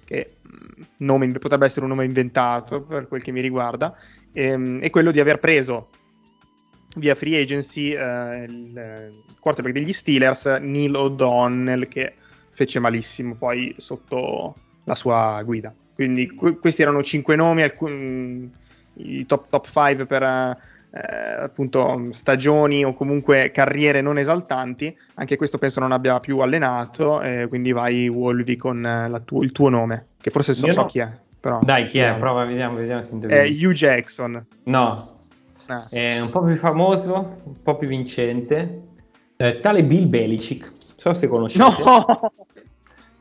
[0.04, 3.96] che mm, nome, potrebbe essere un nome inventato per quel che mi riguarda
[4.34, 5.90] ehm, e quello di aver preso
[6.96, 12.14] via free agency eh, il quarterback degli Steelers, Neil O'Donnell, che
[12.52, 14.56] fece malissimo poi sotto
[14.86, 15.74] la sua guida.
[15.94, 18.50] Quindi que- questi erano cinque nomi, alcun-
[18.96, 24.96] i top, top 5 per eh, appunto stagioni o comunque carriere non esaltanti.
[25.16, 29.68] Anche questo penso non abbia più allenato, eh, quindi vai Wolvi con tu- il tuo
[29.68, 31.10] nome, che forse so, so chi è.
[31.38, 32.16] Però, Dai, chi è?
[32.18, 34.46] Prova, vediamo, vediamo È Hugh Jackson.
[34.64, 35.15] No,
[35.68, 35.88] Ah.
[35.90, 38.82] È un po' più famoso, un po' più vincente.
[39.38, 41.64] Eh, tale Bill Belichick, so se conoscete.
[41.64, 42.32] No!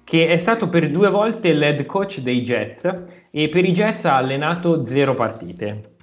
[0.04, 4.16] Che è stato per due volte l'head coach dei Jets e per i Jets ha
[4.16, 5.93] allenato zero partite.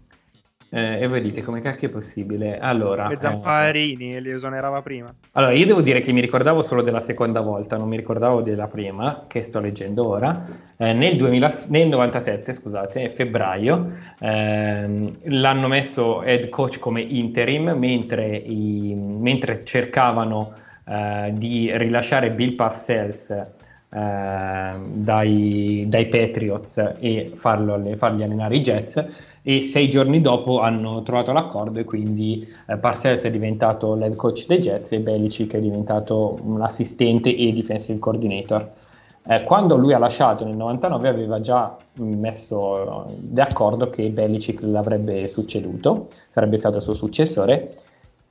[0.73, 2.57] Eh, e voi dite come cacchio è possibile?
[2.57, 5.13] Allora, e Zamparini eh, li esonerava prima.
[5.33, 8.67] Allora, io devo dire che mi ricordavo solo della seconda volta, non mi ricordavo della
[8.67, 10.45] prima, che sto leggendo ora.
[10.77, 18.33] Eh, nel, 2000, nel 97, scusate, febbraio, ehm, l'hanno messo head coach come interim mentre,
[18.37, 20.53] i, mentre cercavano
[20.87, 23.47] eh, di rilasciare Bill Parcells eh,
[23.89, 31.31] dai, dai, Patriots e farlo, fargli allenare i Jets e sei giorni dopo hanno trovato
[31.31, 36.37] l'accordo e quindi eh, Parcells è diventato l'head coach dei Jets e Belichick è diventato
[36.43, 38.69] un assistente e defensive coordinator.
[39.23, 46.09] Eh, quando lui ha lasciato nel 99 aveva già messo d'accordo che Belichick l'avrebbe succeduto,
[46.29, 47.75] sarebbe stato il suo successore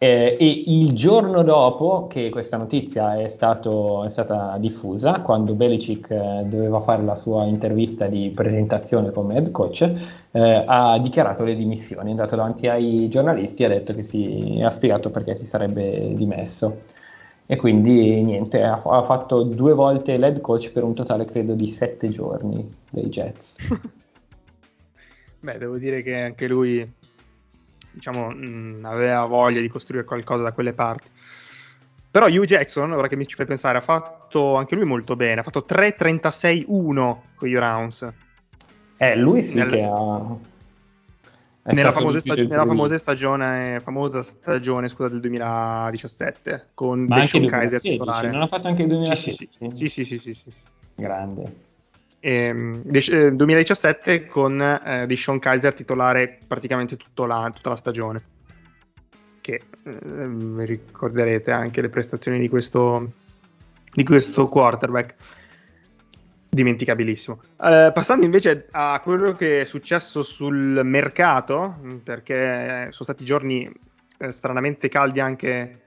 [0.03, 6.11] eh, e il giorno dopo che questa notizia è, stato, è stata diffusa, quando Belichick
[6.11, 9.83] eh, doveva fare la sua intervista di presentazione come head coach,
[10.31, 14.59] eh, ha dichiarato le dimissioni, è andato davanti ai giornalisti e ha detto che si,
[14.65, 16.79] ha spiegato perché si sarebbe dimesso.
[17.45, 21.73] E quindi niente, ha, ha fatto due volte l'head coach per un totale credo di
[21.73, 23.55] sette giorni dei Jets.
[25.41, 26.91] Beh, devo dire che anche lui
[27.91, 31.09] diciamo, mh, mm, aveva voglia di costruire qualcosa da quelle parti.
[32.11, 35.41] Però Hugh Jackson, ora che mi ci fai pensare, ha fatto anche lui molto bene,
[35.41, 38.09] ha fatto 3-36-1 con i rounds.
[38.97, 39.69] Eh, lui sì Nel...
[39.69, 40.49] che ha...
[41.63, 48.31] Nella famosa, stag- nella famosa, stagione, famosa stagione scusa, del 2017 con Deshaun Kaiser titolare.
[48.31, 49.51] Non ha fatto anche il 2016?
[49.71, 50.19] Sì, sì, sì.
[50.19, 50.53] sì, sì,
[50.97, 51.69] Grande
[52.21, 58.23] ehm, 2017 eh, con eh, Deshaun Kaiser titolare praticamente la, tutta la stagione.
[59.41, 63.11] Che eh, ricorderete anche le prestazioni di questo,
[63.93, 65.15] di questo quarterback.
[66.49, 67.41] Dimenticabilissimo.
[67.63, 73.71] Eh, passando invece a quello che è successo sul mercato, perché sono stati giorni
[74.19, 75.81] eh, stranamente caldi anche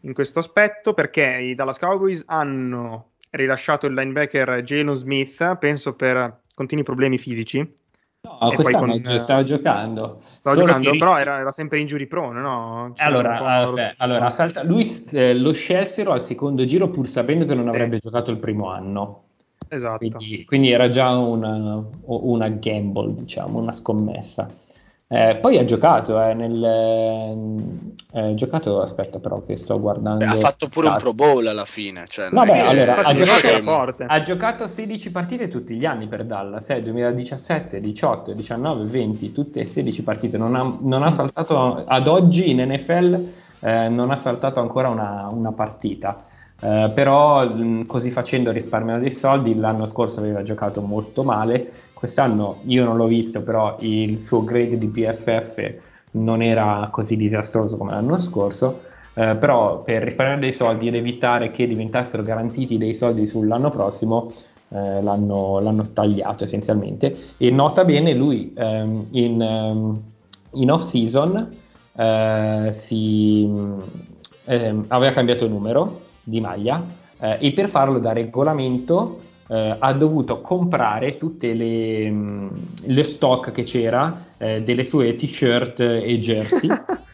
[0.00, 6.42] in questo aspetto, perché i Dallas Cowboys hanno rilasciato il linebacker Jalen Smith, penso per
[6.54, 7.84] continui problemi fisici.
[8.26, 10.18] No, quest'anno con, stava giocando.
[10.20, 10.98] Stava giocando, che...
[10.98, 12.92] però era, era, sempre injury prone, no?
[12.96, 14.64] Cioè, allora, aspetta, allora salta...
[14.64, 18.00] lui eh, lo scelsero al secondo giro pur sapendo che non avrebbe sì.
[18.02, 19.22] giocato il primo anno.
[19.68, 19.98] Esatto.
[19.98, 24.48] Quindi, quindi era già una, una gamble, diciamo, una scommessa.
[25.08, 26.64] Eh, poi ha giocato, eh, nel,
[28.12, 30.24] eh, giocato, aspetta però che sto guardando.
[30.24, 32.06] Beh, ha fatto pure un Pro Bowl alla fine.
[32.08, 36.80] Cioè, Vabbè, allora, ha giocato, ha giocato, 16 partite tutti gli anni per Dallas, eh,
[36.80, 40.38] 2017, 18, 19, 20, tutte 16 partite.
[40.38, 43.28] Non ha, non ha saltato, ad oggi in NFL
[43.60, 46.24] eh, non ha saltato ancora una, una partita.
[46.58, 49.54] Uh, però mh, così facendo risparmiano dei soldi.
[49.54, 54.76] L'anno scorso aveva giocato molto male, Quest'anno io non l'ho visto, però il suo grade
[54.76, 55.74] di PFF
[56.10, 58.82] non era così disastroso come l'anno scorso.
[59.14, 64.30] Eh, però per risparmiare dei soldi ed evitare che diventassero garantiti dei soldi sull'anno prossimo,
[64.68, 67.16] eh, l'hanno, l'hanno, tagliato essenzialmente.
[67.38, 70.02] E nota bene, lui ehm, in, ehm,
[70.52, 71.48] in off season
[71.96, 73.50] eh, si,
[74.44, 76.84] ehm, aveva cambiato numero di maglia
[77.18, 82.48] eh, e per farlo da regolamento eh, ha dovuto comprare tutte le, mh, mm,
[82.84, 86.68] le stock che c'era eh, delle sue t-shirt e jersey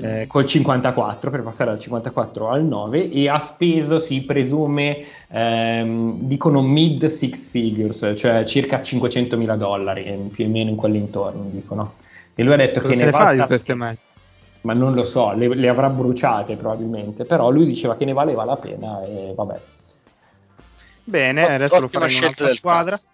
[0.00, 6.20] eh, col 54 per passare dal 54 al 9 e ha speso, si presume, ehm,
[6.20, 11.48] dicono mid six figures, cioè circa 500 mila dollari, eh, più o meno in quell'intorno,
[11.50, 11.94] dicono.
[12.34, 13.96] E lui ha detto Cosa che ne, ne fa di queste mai?
[14.62, 18.44] Ma non lo so, le, le avrà bruciate probabilmente, però lui diceva che ne valeva
[18.44, 19.60] la pena e vabbè.
[21.04, 22.90] Bene, adesso lo farò in un'altra squadra.
[22.92, 23.08] Cazzo.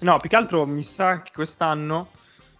[0.00, 2.08] No, più che altro mi sa che quest'anno,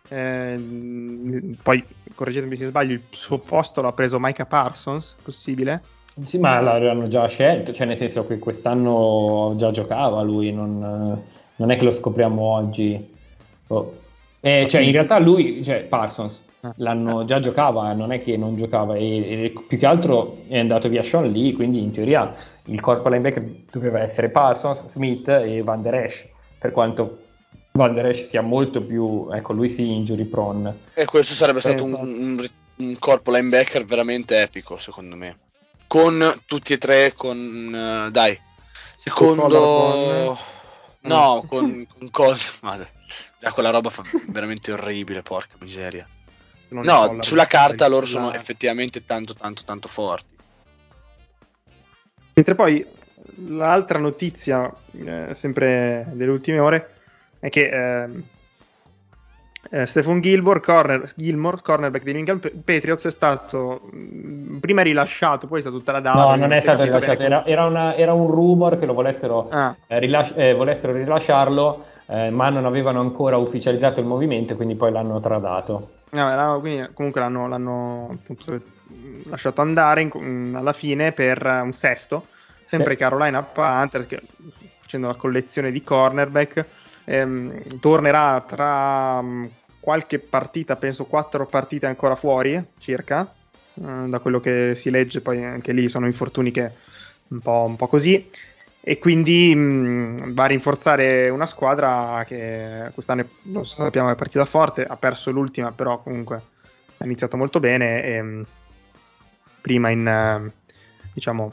[0.08, 5.82] eh, poi correggetemi se sbaglio, il suo posto l'ha preso Micah Parsons, possibile?
[6.24, 11.22] Sì, ma l'hanno già scelto, cioè nel senso che quest'anno già giocava lui, non,
[11.56, 13.14] non è che lo scopriamo oggi.
[13.68, 14.00] Oh.
[14.38, 16.44] Eh, cioè, in realtà lui, cioè Parsons,
[16.76, 20.88] l'anno già giocava, non è che non giocava, e, e più che altro è andato
[20.88, 22.34] via Sean Lee, quindi in teoria
[22.66, 27.18] il corpo linebacker doveva essere Parsons, Smith e Van Der Esch, per quanto
[27.72, 30.78] Van Der Esch sia molto più, ecco, lui sì, injury prone.
[30.94, 35.38] E questo sarebbe stato un, un, un, corpo linebacker veramente epico, secondo me.
[35.88, 38.06] Con tutti e tre, con...
[38.06, 38.38] Uh, dai,
[38.96, 40.38] secondo...
[41.00, 42.58] No, con, con cose...
[42.62, 42.88] Madre.
[43.40, 46.06] Già quella roba fa veramente orribile, porca miseria.
[46.72, 50.36] No, sulla carta loro sono effettivamente tanto tanto tanto forti.
[52.34, 52.86] Mentre poi
[53.48, 54.72] l'altra notizia,
[55.04, 56.90] eh, sempre delle ultime ore,
[57.38, 58.08] è che eh,
[59.70, 65.46] eh, Stephen Gilmore, corner, Gilmore, cornerback dei New England Patriots, è stato mh, prima rilasciato,
[65.46, 66.18] poi è stato tradato.
[66.18, 69.74] No, non è stato rilasciato, era, era, una, era, un rumor che lo volessero, ah.
[69.86, 74.90] eh, rilasci- eh, volessero rilasciarlo, eh, ma non avevano ancora ufficializzato il movimento, quindi poi
[74.90, 76.00] l'hanno tradato.
[76.12, 78.60] No, quindi, comunque l'hanno, l'hanno appunto,
[79.24, 82.26] lasciato andare in, alla fine per un sesto,
[82.66, 82.98] sempre sì.
[82.98, 84.20] Carolina Panthers, che,
[84.80, 86.66] facendo la collezione di cornerback
[87.04, 89.48] ehm, tornerà tra um,
[89.80, 93.32] qualche partita, penso quattro partite ancora fuori circa,
[93.74, 96.72] eh, da quello che si legge, poi anche lì sono infortuni che
[97.28, 98.28] un po', un po così.
[98.84, 104.84] E quindi mh, va a rinforzare una squadra che quest'anno lo sappiamo è partita forte,
[104.84, 106.42] ha perso l'ultima, però comunque
[106.98, 108.02] ha iniziato molto bene.
[108.02, 108.46] E, mh,
[109.60, 110.50] prima in
[111.12, 111.52] diciamo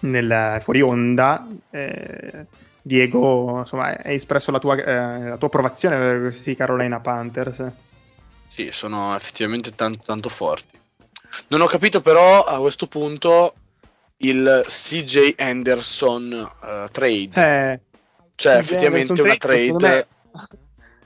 [0.00, 2.46] nel fuori onda eh,
[2.80, 7.64] Diego, insomma, hai espresso la tua, eh, la tua approvazione per questi Carolina Panthers.
[8.46, 10.78] Sì, sono effettivamente tanto, tanto forti.
[11.48, 13.54] Non ho capito però a questo punto
[14.18, 17.30] il CJ Anderson uh, trade.
[17.34, 17.80] Eh,
[18.34, 19.76] cioè, effettivamente una trade.
[19.76, 20.06] trade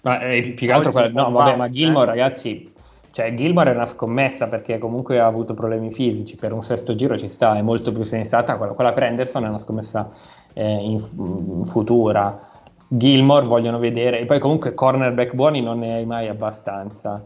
[0.02, 1.10] ma eh, più che altro quella...
[1.10, 2.16] no, vabbè, ma Gilmore, eh.
[2.16, 2.72] ragazzi,
[3.10, 6.36] cioè Gilmore è una scommessa perché comunque ha avuto problemi fisici.
[6.36, 8.56] Per un sesto giro ci sta, è molto più sensata.
[8.56, 10.10] Quella, quella per Anderson è una scommessa
[10.54, 12.46] eh, in, in, futura.
[12.86, 17.22] Gilmore vogliono vedere, e poi comunque cornerback buoni non ne hai mai abbastanza.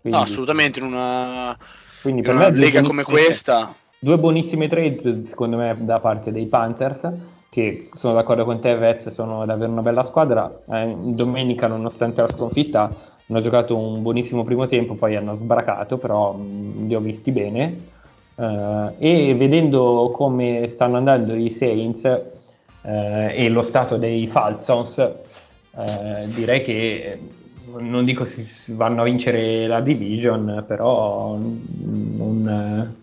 [0.00, 1.56] Quindi, no, assolutamente, in una,
[2.04, 3.74] in una lega come questa.
[4.04, 7.08] Due buonissime trade, secondo me, da parte dei Panthers,
[7.48, 10.52] che sono d'accordo con te, Vez, sono davvero una bella squadra.
[10.68, 12.92] Eh, domenica, nonostante la sconfitta,
[13.28, 17.90] hanno giocato un buonissimo primo tempo, poi hanno sbracato, però mh, li ho visti bene.
[18.34, 22.02] Uh, e vedendo come stanno andando i Saints,
[22.82, 27.20] eh, e lo stato dei Falcons, eh, direi che
[27.78, 33.01] non dico si vanno a vincere la division, però non,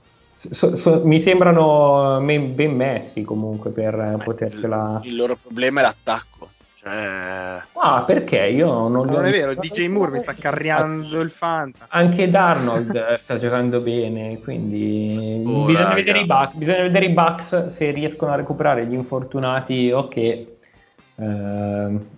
[0.51, 5.01] so, so, mi sembrano ben messi comunque per Beh, potersela.
[5.03, 6.49] Il, il loro problema è l'attacco.
[6.81, 7.61] Cioè...
[7.73, 11.87] Ah, perché io non, non è vero, DJ Moore mi sta carriando il Fanta.
[11.89, 17.91] Anche Darnold sta giocando bene, quindi oh, bisogna, vedere Bucks, bisogna, vedere i Bucks, se
[17.91, 20.15] riescono a recuperare gli infortunati ok.
[20.15, 20.47] Eh,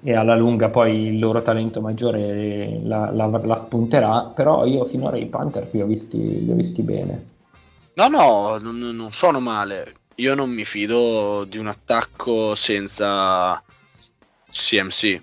[0.03, 5.17] e alla lunga poi il loro talento maggiore la, la, la, spunterà, però io finora
[5.17, 7.29] i Panthers li ho visti, li ho visti bene.
[7.93, 9.93] No, no, non, non sono male.
[10.15, 13.61] Io non mi fido di un attacco senza
[14.51, 15.19] CMC.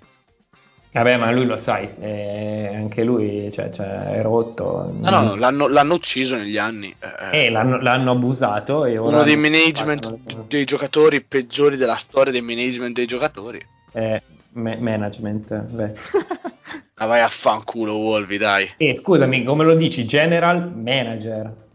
[0.91, 4.91] Vabbè, ma lui lo sai, eh, anche lui cioè, cioè, è rotto.
[4.91, 6.93] No, no, no l'hanno, l'hanno, ucciso negli anni.
[7.31, 8.85] Eh, eh l'hanno, l'hanno, abusato.
[8.85, 10.45] E Uno dei management fatto...
[10.47, 13.63] dei giocatori peggiori della storia dei management dei giocatori.
[13.93, 14.21] Eh,
[14.53, 15.93] ma- management, beh.
[16.99, 18.69] Ma vai a fanculo, Wolvi, dai.
[18.75, 20.05] Eh, scusami, come lo dici?
[20.05, 21.67] General manager.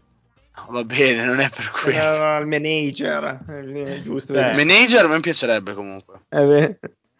[0.69, 1.97] Va bene, non è per quello.
[1.97, 4.33] General manager, è giusto.
[4.33, 4.53] Eh.
[4.53, 6.21] Manager a me piacerebbe comunque.
[6.29, 6.77] Eh.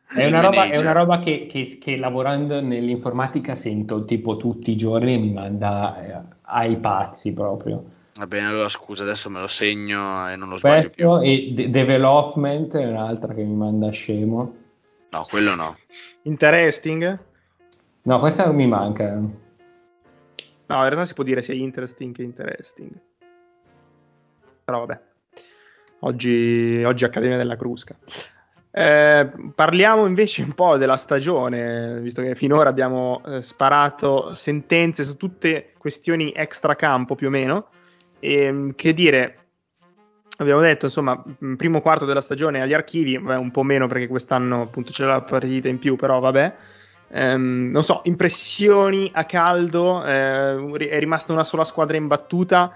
[0.07, 4.77] È una, roba, è una roba, che, che, che, lavorando nell'informatica sento tipo tutti i
[4.77, 7.83] giorni e mi manda eh, ai pazzi proprio.
[8.17, 11.21] Va bene, allora scusa, adesso me lo segno e non lo sbaglio Questo più.
[11.21, 14.55] E de- development è un'altra che mi manda scemo.
[15.09, 15.75] No, quello no.
[16.21, 17.19] Interesting?
[18.03, 19.15] No, questa non mi manca.
[19.15, 22.91] No, in realtà si può dire sia interesting che interesting.
[24.65, 24.99] Però vabbè.
[25.99, 27.95] Oggi, oggi Accademia della Crusca.
[28.71, 35.17] Eh, parliamo invece un po' della stagione, visto che finora abbiamo eh, sparato sentenze su
[35.17, 37.67] tutte questioni extracampo più o meno.
[38.19, 39.37] E, ehm, che dire,
[40.37, 41.23] abbiamo detto insomma,
[41.57, 45.21] primo quarto della stagione agli archivi, beh, un po' meno perché quest'anno appunto c'è la
[45.21, 46.55] partita in più, però vabbè.
[47.07, 52.75] Um, non so, impressioni a caldo, eh, è rimasta una sola squadra imbattuta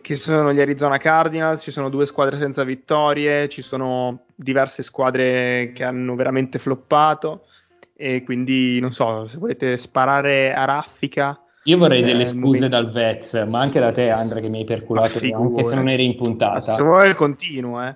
[0.00, 5.72] che sono gli Arizona Cardinals, ci sono due squadre senza vittorie, ci sono diverse squadre
[5.74, 7.46] che hanno veramente floppato
[7.94, 11.38] e quindi non so, se volete sparare a raffica.
[11.64, 14.64] Io vorrei eh, delle scuse dal Vez, ma anche da te Andrea che mi hai
[14.64, 16.74] perculato anche se non eri in puntata.
[16.74, 17.94] Se vuoi continuo, eh.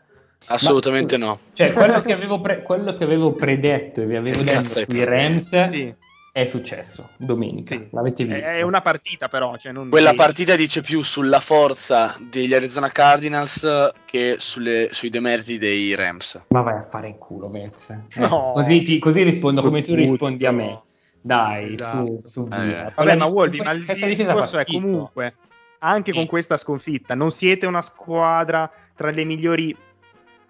[0.49, 1.41] Assolutamente ma, no.
[1.55, 5.69] Cioè, quello che avevo, pre- quello che avevo predetto e vi avevo detto sui Rams
[5.71, 5.95] sì
[6.37, 7.75] è successo domenica.
[7.75, 7.89] Sì.
[7.93, 8.45] L'avete visto?
[8.45, 9.57] È una partita, però.
[9.57, 10.17] Cioè Quella sei...
[10.17, 16.43] partita dice più sulla forza degli Arizona Cardinals che sulle, sui demeriti dei Rams.
[16.49, 17.89] Ma vai a fare in culo, Vez.
[17.89, 18.53] Eh, no.
[18.53, 20.83] così, ti, così, rispondo come tu rispondi a me.
[21.23, 22.21] Dai, esatto.
[22.27, 22.93] su, su eh.
[22.95, 25.37] Vabbè, ma Wolvi, ma il discorso è comunque,
[25.79, 29.75] anche con questa sconfitta, non siete una squadra tra le migliori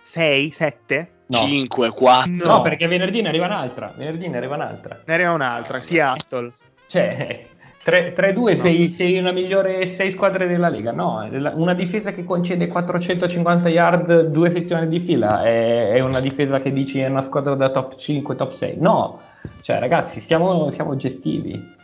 [0.01, 1.11] 6, 7?
[1.29, 1.39] No.
[1.39, 2.47] 5, 4.
[2.47, 2.63] No.
[2.63, 3.93] perché venerdì ne arriva un'altra.
[3.97, 5.01] Venerdì ne arriva un'altra.
[5.05, 6.53] Ne arriva un'altra, Seattle.
[6.87, 7.47] Cioè,
[7.85, 8.55] 3-2 no.
[8.55, 10.93] sei, sei, una migliore 6 squadre della Lega.
[10.93, 16.61] No, una difesa che concede 450 yard due settimane di fila è, è una difesa
[16.61, 18.77] che dici è una squadra da top 5, top 6.
[18.79, 19.21] No,
[19.63, 21.75] cioè ragazzi, siamo, siamo oggettivi.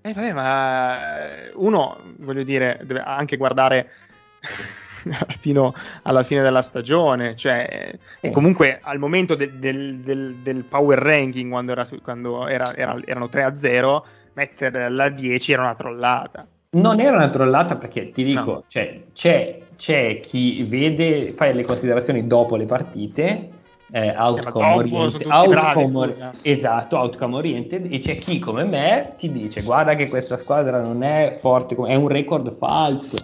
[0.00, 0.96] Eh vabbè, ma
[1.54, 3.90] uno, voglio dire, deve anche guardare
[5.38, 7.36] fino alla fine della stagione.
[7.36, 8.30] Cioè, eh.
[8.30, 13.28] comunque al momento de- del, del, del, power ranking, quando, era, quando era, era, erano
[13.28, 16.46] 3 a 0, mettere la 10 era una trollata.
[16.70, 18.64] Non era una trollata perché ti dico, no.
[18.68, 23.50] cioè, c'è, c'è chi vede, fa le considerazioni dopo le partite
[23.92, 29.62] eh, outcome, oriented, outcome bravi, esatto, outcome oriented e c'è chi come me ti dice
[29.62, 33.16] guarda che questa squadra non è forte, è un record falso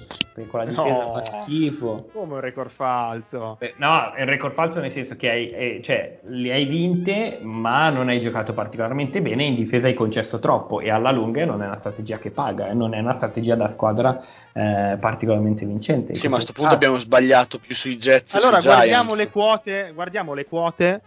[0.49, 2.09] con la difesa no, fa schifo.
[2.13, 3.57] Come un record falso?
[3.59, 7.39] Beh, no, è un record falso nel senso che hai, eh, cioè, le hai vinte,
[7.43, 9.45] ma non hai giocato particolarmente bene.
[9.45, 12.75] In difesa hai concesso troppo e alla lunga non è una strategia che paga, eh,
[12.75, 14.23] non è una strategia da squadra
[14.53, 16.15] eh, particolarmente vincente.
[16.15, 18.35] Sì, ma a questo punto abbiamo sbagliato più sui Jets.
[18.35, 21.01] Allora, guardiamo le quote, guardiamo le quote.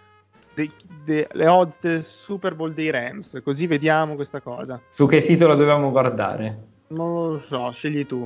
[0.56, 0.72] De,
[1.04, 4.80] de, le odds del Super Bowl dei Rams, così vediamo questa cosa.
[4.90, 6.58] Su che sito lo dobbiamo guardare?
[6.88, 8.26] Non lo so, scegli tu.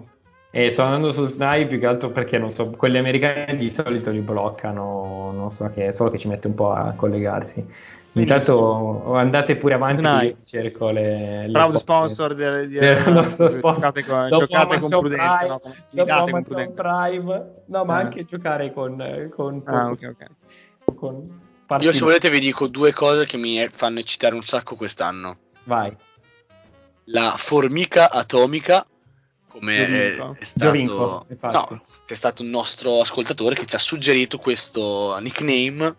[0.51, 4.09] E sto andando su Snipe più che altro perché non so, quelli americani di solito
[4.09, 7.63] li bloccano, non so che, solo che ci mette un po' a collegarsi.
[8.13, 10.37] Intanto andate pure avanti Snipe.
[10.43, 15.47] cerco le, le proud sponsor del, di, del nostro giocate con, giocate con prudenza Prime,
[15.47, 15.61] no?
[15.91, 17.99] giocate con prudenza Prime, no ma ah.
[17.99, 20.27] anche giocare con, con, ah, okay, okay.
[20.95, 21.41] con
[21.79, 25.95] Io se volete vi dico due cose che mi fanno eccitare un sacco quest'anno vai
[27.05, 28.85] la formica atomica
[29.49, 34.37] come è, è, stato, vinco, no, c'è stato un nostro ascoltatore che ci ha suggerito
[34.37, 35.95] questo nickname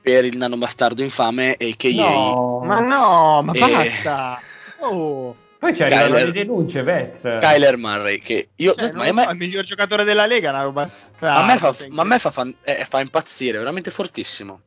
[0.00, 2.10] per il nano bastardo infame a.k.a.
[2.10, 3.58] No, ma no, ma e...
[3.58, 4.40] basta!
[4.80, 5.36] Oh.
[5.58, 7.20] Poi ci arrivano le denunce, Vez.
[7.22, 8.74] Kyler Murray, che io...
[8.74, 9.26] Cioè, ma me...
[9.30, 11.40] il miglior giocatore della Lega, nano bastardo.
[11.40, 12.54] A me fa, ma a me fa, fan...
[12.62, 14.60] eh, fa impazzire, veramente fortissimo.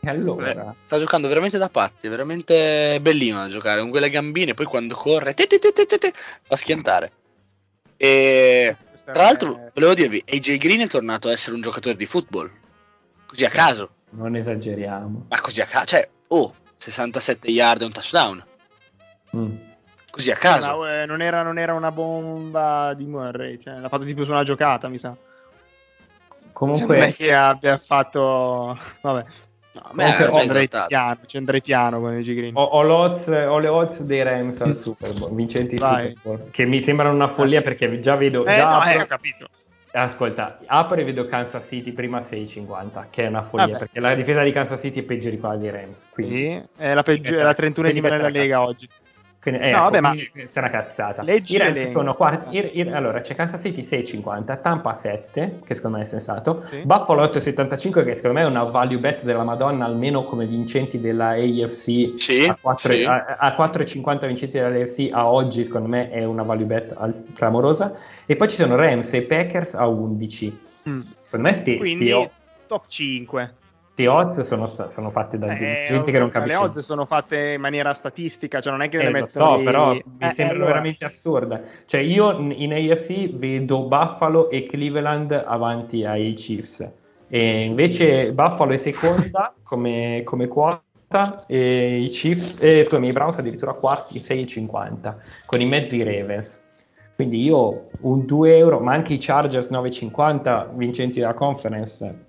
[0.00, 0.54] E allora?
[0.54, 4.66] Beh, sta giocando veramente da pazzi, è veramente bellino da giocare, con quelle gambine, poi
[4.66, 5.34] quando corre,
[6.42, 7.12] fa schiantare.
[8.00, 12.50] E tra l'altro, volevo dirvi, AJ Green è tornato a essere un giocatore di football.
[13.26, 13.90] Così a caso.
[14.10, 15.26] Non esageriamo.
[15.28, 15.86] Ma così a caso.
[15.86, 18.44] Cioè, oh, 67 yard e un touchdown.
[19.36, 19.56] Mm.
[20.10, 20.70] Così a caso.
[20.70, 23.58] No, eh, non, era, non, era, una bomba di Murray.
[23.60, 25.16] Cioè, l'ha fatto tipo su una giocata, mi sa.
[26.52, 26.86] Comunque.
[26.86, 28.78] Cioè, non è che abbia fatto.
[29.00, 29.24] Vabbè.
[29.84, 32.56] No, beh, c'è Andrei piano, c'è Andrei piano con i Green.
[32.56, 36.14] Ho, ho, ho, le odds dei Rams al Super Bowl, vincenti Vai.
[36.14, 38.44] Super Bowl, che mi sembrano una follia perché già vedo...
[38.44, 39.48] Eh, già no, apro, eh, ho capito.
[39.90, 43.78] Ascolta, apro e vedo Kansas City prima 6,50, che è una follia, Vabbè.
[43.78, 46.06] perché la difesa di Kansas City è peggio di quella dei Rams.
[46.10, 46.42] Quindi...
[46.42, 48.88] Sì, è la, peggio, è la 31esima nella Lega oggi.
[49.40, 51.22] Quindi, eh, no, vabbè, ma è una cazzata.
[51.22, 52.56] Leggi I Rams sono quarti.
[52.56, 56.82] I, i, allora c'è Kansas City 6,50, Tampa 7, che secondo me è sensato, sì.
[56.84, 61.30] Buffalo 8,75, che secondo me è una value bet della Madonna, almeno come vincenti della
[61.30, 63.04] AFC sì, a, 4, sì.
[63.04, 67.94] a, a 4,50 vincenti dell'AFC a oggi, secondo me è una value bet al, clamorosa.
[68.26, 70.60] E poi ci sono Rams e Packers a 11.
[70.88, 71.00] Mm.
[71.16, 72.30] Secondo me sti, Quindi sti,
[72.66, 73.54] top 5
[73.98, 76.56] queste odds sono, sono fatte da eh, gente che non capisce.
[76.56, 79.56] Le odds sono fatte in maniera statistica, cioè non è che eh, le mettono.
[79.56, 80.66] So, però mi eh, sembrano allora.
[80.66, 81.64] veramente assurde.
[81.86, 86.88] Cioè, io in AFC vedo Buffalo e Cleveland avanti ai Chiefs.
[87.28, 93.38] E invece Buffalo è seconda come, come quota e i Chiefs, eh, scusami, i Browns
[93.38, 96.66] addirittura quarti 6,50 con i mezzi Ravens.
[97.16, 102.26] Quindi io un 2 euro, ma anche i Chargers 9,50 vincenti della conference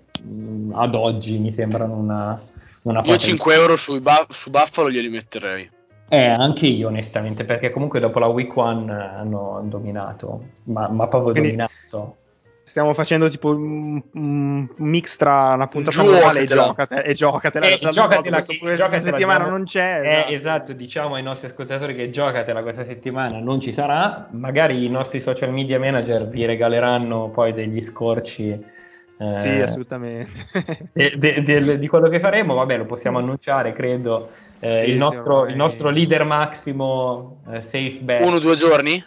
[0.72, 2.40] ad oggi mi sembrano una,
[2.84, 5.70] una Io 5 euro ba- su Buffalo glieli metterei.
[6.12, 11.30] Eh, anche io onestamente, perché comunque dopo la week one hanno dominato, ma, ma proprio
[11.30, 12.16] Quindi dominato.
[12.64, 17.02] Stiamo facendo tipo un, un mix tra una puntata normale e giocatela.
[17.02, 20.00] E giocatela, eh, giocatela, che, questa giocatela, settimana non c'è.
[20.00, 20.32] Eh, esatto.
[20.32, 24.28] esatto, diciamo ai nostri ascoltatori che giocatela questa settimana non ci sarà.
[24.32, 28.78] Magari i nostri social media manager vi regaleranno poi degli scorci
[29.20, 30.30] eh, sì, assolutamente.
[30.94, 34.30] de, de, de, di quello che faremo, vabbè, lo possiamo annunciare, credo.
[34.58, 38.26] Eh, sì, il, nostro, il, nostro, leader massimo, eh, Safe Bet.
[38.26, 39.04] Uno o due giorni?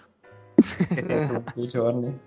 [1.56, 2.20] due giorni.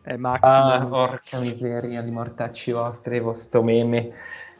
[0.00, 0.50] È Massimo.
[0.50, 4.10] Ah, porca miseria di mortacci vostri, vostro meme.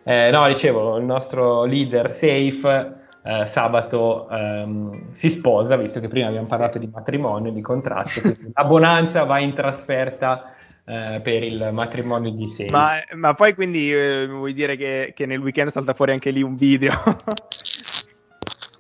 [0.03, 6.27] Eh, no, dicevo, il nostro leader Safe eh, sabato ehm, si sposa, visto che prima
[6.27, 8.21] abbiamo parlato di matrimonio, di contratto.
[8.53, 10.56] la Bonanza va in trasferta
[10.89, 12.71] eh, per il matrimonio di Sei.
[12.71, 16.43] Ma, ma, poi quindi eh, vuoi dire che, che, nel weekend salta fuori anche lì
[16.43, 16.93] un video?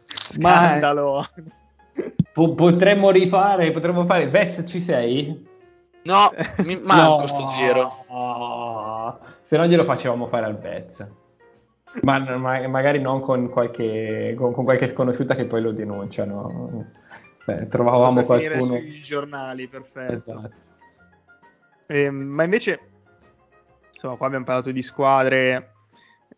[0.08, 1.26] Scandalo!
[2.32, 4.28] Po- potremmo rifare, potremmo fare.
[4.28, 5.44] Vez, ci sei?
[6.04, 6.30] No,
[6.64, 7.90] mi manco no, sto giro.
[9.42, 11.04] Se no glielo facevamo fare al Vez.
[12.02, 16.84] Ma, ma, magari non con qualche, con, con qualche sconosciuta che poi lo denunciano.
[17.44, 20.14] Beh, trovavamo qualcuno sui giornali, perfetto.
[20.14, 20.65] Esatto.
[21.86, 22.80] Eh, ma invece,
[23.92, 25.72] insomma, qua abbiamo parlato di squadre,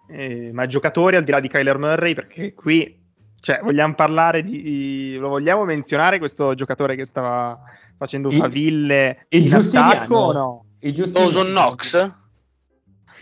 [0.08, 3.00] eh, ma giocatori al di là di Kyler Murray, perché qui,
[3.40, 7.58] cioè, vogliamo parlare di, lo vogliamo menzionare questo giocatore che stava
[7.96, 10.64] facendo faville il, il in attacco o no?
[10.80, 12.16] Il Oson Knox?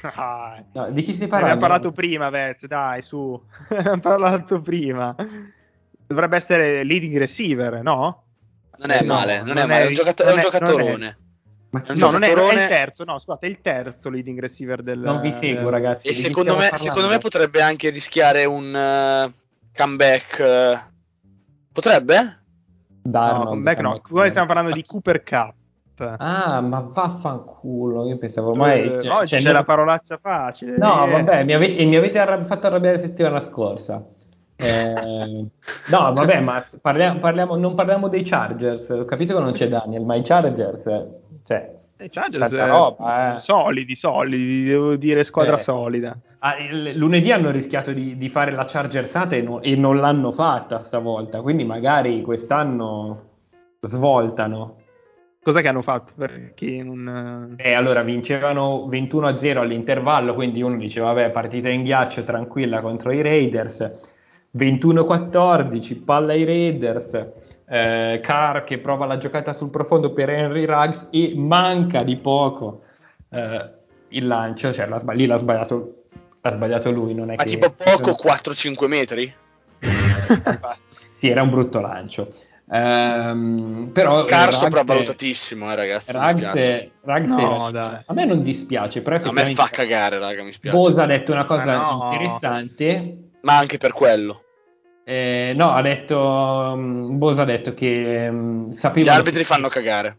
[0.02, 1.46] Ah, no, di chi stai parlando?
[1.46, 3.40] Ne abbiamo parlato prima, Vez, dai, su.
[3.70, 5.14] abbiamo parlato prima.
[6.06, 8.24] Dovrebbe essere leading receiver, no?
[8.78, 11.18] Non è male, non, non è male, è un, giocato- è un giocatorone.
[11.70, 14.82] Ma no, no non è, è, il terzo, no, scusate, è il terzo leading receiver
[14.82, 14.98] del...
[14.98, 16.06] Non vi seguo, ragazzi.
[16.06, 19.32] E secondo me, secondo me, potrebbe anche rischiare un uh,
[19.76, 20.38] comeback.
[20.38, 20.92] Uh...
[21.72, 22.44] Potrebbe?
[23.02, 24.00] Darnold, no, comeback no.
[24.00, 25.54] Qua stiamo parlando di Cooper Cup.
[26.18, 28.82] Ah, ma vaffanculo, io pensavo ormai...
[28.82, 29.52] Eh, cioè, oggi cioè, c'è no...
[29.52, 30.76] la parolaccia facile.
[30.76, 31.10] No, eh.
[31.10, 34.04] vabbè, mi avete, mi avete arrab- fatto arrabbiare la settimana scorsa.
[34.56, 35.46] Eh,
[35.90, 38.88] no, vabbè, ma parliamo, parliamo, non parliamo dei Chargers.
[38.90, 40.86] Ho capito che non c'è Daniel, ma i Chargers,
[41.46, 43.38] cioè, i Chargers roba, eh.
[43.38, 45.60] solidi, solidi, devo dire squadra eh.
[45.60, 46.18] solida.
[46.40, 46.56] Ah,
[46.94, 51.40] lunedì hanno rischiato di, di fare la Chargersata e, no, e non l'hanno fatta stavolta,
[51.40, 53.22] quindi magari quest'anno
[53.80, 54.82] svoltano.
[55.42, 56.12] Cosa che hanno fatto?
[56.16, 57.54] Perché non...
[57.56, 63.22] Eh, allora vincevano 21-0 all'intervallo, quindi uno diceva, vabbè, partita in ghiaccio tranquilla contro i
[63.22, 64.14] Raiders
[64.56, 67.32] 21-14, palla ai Raiders,
[67.68, 72.82] eh, Carr che prova la giocata sul profondo per Henry Ruggs e manca di poco
[73.30, 73.70] eh,
[74.08, 76.04] il lancio, cioè l'ha, lì l'ha sbagliato,
[76.40, 77.50] l'ha sbagliato lui, non è Ma che...
[77.50, 79.34] tipo poco, 4-5 metri?
[81.18, 82.32] sì, era un brutto lancio.
[82.68, 86.12] Um, però Car sopravvalutatissimo, eh, ragazzi.
[86.12, 88.02] Ruggs, Ruggs no, era...
[88.04, 90.42] a me non dispiace, però a me fa cagare, raga.
[90.42, 90.76] Mi spiace.
[90.76, 92.08] Bosa ha detto una cosa no.
[92.10, 94.45] interessante, ma anche per quello.
[95.08, 96.18] Eh, no, ha detto.
[96.18, 99.12] Um, Bosa ha detto che um, sapeva.
[99.12, 99.46] Gli arbitri che...
[99.46, 100.18] fanno cagare.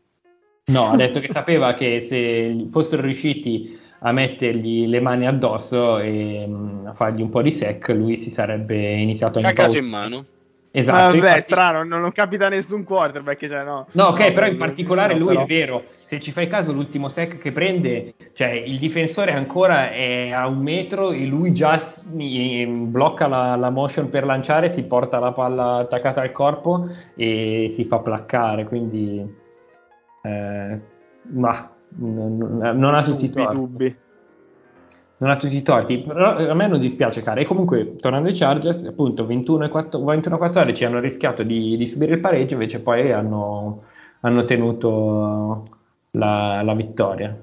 [0.67, 6.45] No, ha detto che sapeva che se fossero riusciti a mettergli le mani addosso e
[6.47, 10.25] um, a fargli un po' di sec, lui si sarebbe iniziato a Cagato in mano.
[10.71, 10.97] Esatto.
[10.97, 11.41] Vabbè, infatti...
[11.41, 13.47] strano, non, non, capita nessun quarterback.
[13.47, 13.87] Cioè, no.
[13.91, 15.43] no, ok, no, però in particolare no, lui però...
[15.43, 15.83] è vero.
[16.05, 20.59] Se ci fai caso, l'ultimo sec che prende, cioè il difensore ancora è a un
[20.59, 26.21] metro e lui già blocca la, la motion per lanciare, si porta la palla attaccata
[26.21, 28.65] al corpo e si fa placcare.
[28.65, 29.35] Quindi,
[30.23, 30.79] eh,
[31.21, 33.29] ma non, non ha tutti i.
[33.29, 34.05] Dubbi
[35.19, 37.39] non ha tutti i torti, però a me non dispiace cara.
[37.39, 42.81] E comunque, tornando ai Chargers, appunto 21-14 hanno rischiato di, di, subire il pareggio, invece
[42.81, 43.83] poi hanno,
[44.21, 45.63] hanno tenuto
[46.11, 47.35] la, la, vittoria.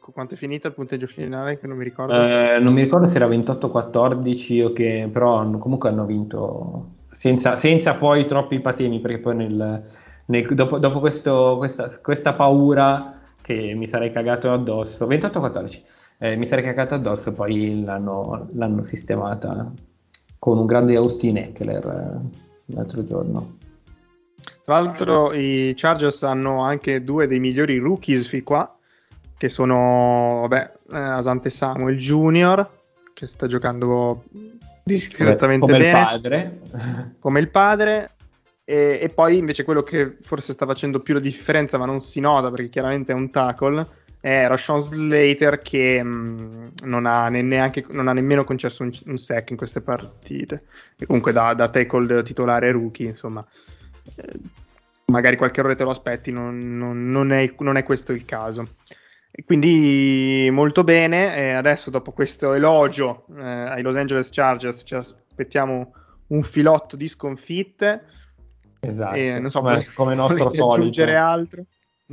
[0.00, 1.58] Quanto è finita il punteggio finale?
[1.58, 2.14] Che non mi ricordo.
[2.14, 7.56] Eh, non mi ricordo se era 28-14 o che, però hanno, comunque hanno vinto senza,
[7.56, 9.84] senza, poi troppi patemi, perché poi nel,
[10.26, 13.14] nel, dopo, dopo questo, questa, questa paura
[13.44, 15.82] che mi sarei cagato addosso, 28-14,
[16.16, 19.70] eh, mi sarei cagato addosso, poi l'hanno, l'hanno sistemata
[20.38, 23.58] con un grande Austin Eckler eh, l'altro giorno.
[24.64, 28.78] Tra l'altro i Chargers hanno anche due dei migliori rookies fin qua,
[29.36, 32.66] che sono vabbè, eh, Asante Samuel Jr.,
[33.12, 34.24] che sta giocando
[34.82, 35.92] discretamente come bene.
[35.92, 36.60] Come il padre.
[37.18, 38.10] Come il padre.
[38.64, 42.20] E, e, poi invece quello che forse sta facendo più la differenza, ma non si
[42.20, 43.86] nota perché chiaramente è un tackle,
[44.20, 49.50] è Rashawn Slater che mh, non, ha neanche, non, ha nemmeno concesso un, un sack
[49.50, 50.64] in queste partite.
[50.98, 53.44] E comunque da, da tackle titolare rookie, insomma.
[54.16, 54.38] Eh,
[55.06, 58.64] magari qualche errore te lo aspetti, non, non, non, è, non è questo il caso.
[59.44, 65.92] Quindi molto bene, e adesso dopo questo elogio eh, ai Los Angeles Chargers ci aspettiamo
[66.28, 68.04] un filotto di sconfitte
[68.86, 70.72] Esatto, e, non so, come, come nostro solito.
[70.72, 71.64] aggiungere altro?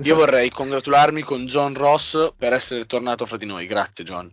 [0.04, 3.66] Io vorrei congratularmi con John Ross per essere tornato fra di noi.
[3.66, 4.32] Grazie, John.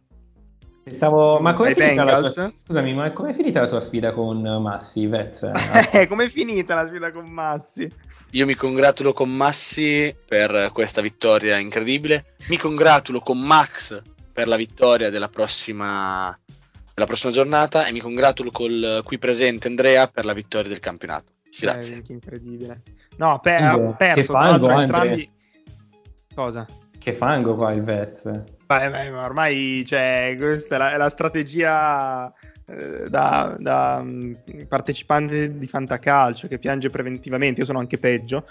[0.84, 5.06] Pensavo, ma come finita la tua, scusami, ma com'è finita la tua sfida con Massi?
[5.06, 5.42] Vez?
[5.92, 7.90] eh, com'è finita la sfida con Massi?
[8.32, 12.36] Io mi congratulo con Massi per questa vittoria incredibile.
[12.48, 14.00] Mi congratulo con Max
[14.32, 16.36] per la vittoria della prossima,
[16.94, 21.32] della prossima giornata e mi congratulo col qui presente Andrea per la vittoria del campionato.
[21.58, 22.02] Grazie.
[22.02, 22.82] Che incredibile.
[23.16, 25.30] No, per, ha perso tra l'altro entrambi,
[26.38, 26.64] Cosa?
[26.96, 28.22] Che fango qua il Vez.
[28.22, 32.32] Beh, beh, ma ormai cioè, questa è la, è la strategia
[32.64, 34.36] eh, da, da um,
[34.68, 37.58] partecipante di Fantacalcio che piange preventivamente.
[37.58, 38.46] Io sono anche peggio,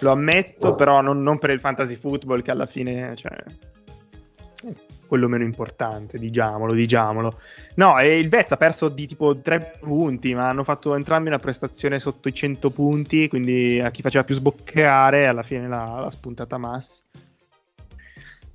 [0.00, 0.74] lo ammetto, oh.
[0.74, 3.42] però non, non, per il fantasy football che alla fine cioè,
[5.14, 7.38] quello meno importante, diciamolo, diciamolo.
[7.76, 11.38] No, e il Vez ha perso di tipo 3 punti, ma hanno fatto entrambi una
[11.38, 16.10] prestazione sotto i 100 punti, quindi a chi faceva più sboccare alla fine l'ha, l'ha
[16.10, 17.00] spuntata Massi.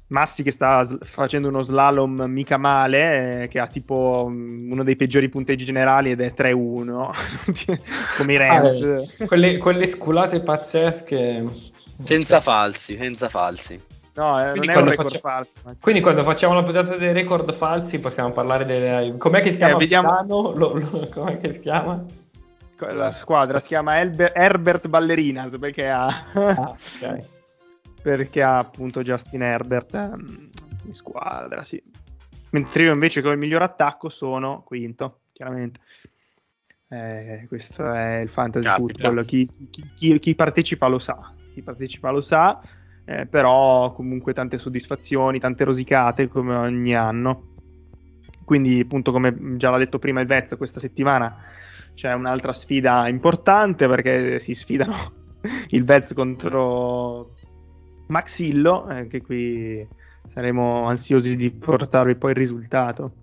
[0.07, 4.95] Massi che sta facendo uno slalom mica male, eh, che ha tipo um, uno dei
[4.97, 7.09] peggiori punteggi generali ed è 3-1,
[8.17, 8.81] come i Rams.
[8.81, 11.45] Ah, quelle, quelle sculate pazzesche.
[12.03, 13.88] Senza falsi, senza falsi.
[14.19, 15.19] No, eh, non è un record faccia...
[15.19, 15.53] falso.
[15.79, 19.15] Quindi quando facciamo la puntata dei record falsi possiamo parlare delle...
[19.17, 19.75] Com'è che si chiama?
[19.75, 20.21] Eh, vediamo...
[20.27, 22.03] Lo, lo, com'è che si chiama?
[22.79, 24.33] La squadra si chiama Elber...
[24.35, 26.07] Herbert Ballerinas perché ha...
[26.33, 27.23] Ah, okay.
[28.01, 30.49] perché ha appunto Justin Herbert um,
[30.83, 31.81] in squadra, sì.
[32.49, 35.79] Mentre io invece con il miglior attacco sono quinto, chiaramente.
[36.89, 39.03] Eh, questo è il fantasy Capita.
[39.03, 39.23] football.
[39.23, 41.33] Chi, chi, chi, chi partecipa lo sa.
[41.53, 42.59] Chi partecipa lo sa
[43.09, 47.55] eh, però comunque tante soddisfazioni, tante rosicate come ogni anno.
[48.45, 51.37] Quindi, appunto, come già l'ha detto prima il Vez, questa settimana
[51.95, 54.95] c'è un'altra sfida importante perché si sfidano
[55.69, 57.33] il Vez contro
[58.09, 59.87] Maxillo, eh, che qui
[60.27, 63.13] saremo ansiosi di portarvi poi il risultato.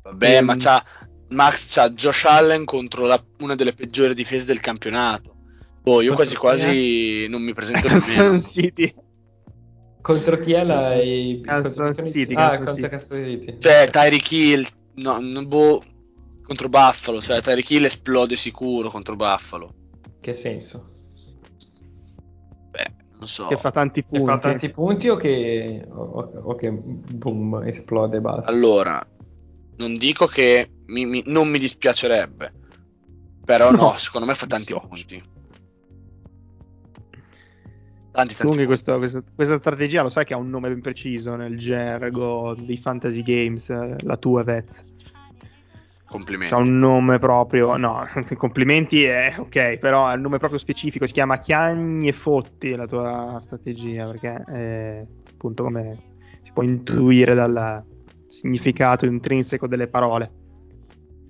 [0.00, 0.84] Vabbè, e, ma c'ha,
[1.30, 5.40] Max c'ha Josh Allen contro la, una delle peggiori difese del campionato.
[5.82, 8.38] Boh, io quasi quasi non mi presento nemmeno.
[8.38, 8.94] City.
[10.00, 10.98] Contro chi è la...
[11.42, 12.34] Kansas City.
[12.34, 13.58] Ah, contro Kansas City.
[13.58, 14.66] Cioè, Tyreek Hill...
[14.94, 15.82] No, boh,
[16.44, 17.20] contro Buffalo.
[17.20, 19.74] Cioè, Tyreek Hill esplode sicuro contro Buffalo.
[20.20, 20.90] Che senso?
[22.70, 23.48] Beh, non so.
[23.48, 24.18] Che fa tanti punti.
[24.18, 25.84] Che fa tanti punti o che...
[25.88, 28.50] O, o che boom, esplode basta.
[28.50, 29.04] Allora,
[29.76, 32.52] non dico che mi, mi, non mi dispiacerebbe.
[33.44, 34.80] Però no, no secondo me fa tanti so.
[34.80, 35.31] punti.
[38.12, 41.56] Tanti, Comunque questo, questa, questa, strategia lo sai che ha un nome ben preciso nel
[41.56, 44.82] gergo dei fantasy games, eh, la tua Vez.
[46.04, 46.52] Complimenti.
[46.52, 48.06] Ha un nome proprio, no,
[48.36, 52.86] complimenti è ok, però ha un nome proprio specifico, si chiama Chiagni e Fotti la
[52.86, 55.98] tua strategia, perché è, appunto come
[56.42, 57.82] si può intuire dal
[58.26, 60.30] significato intrinseco delle parole.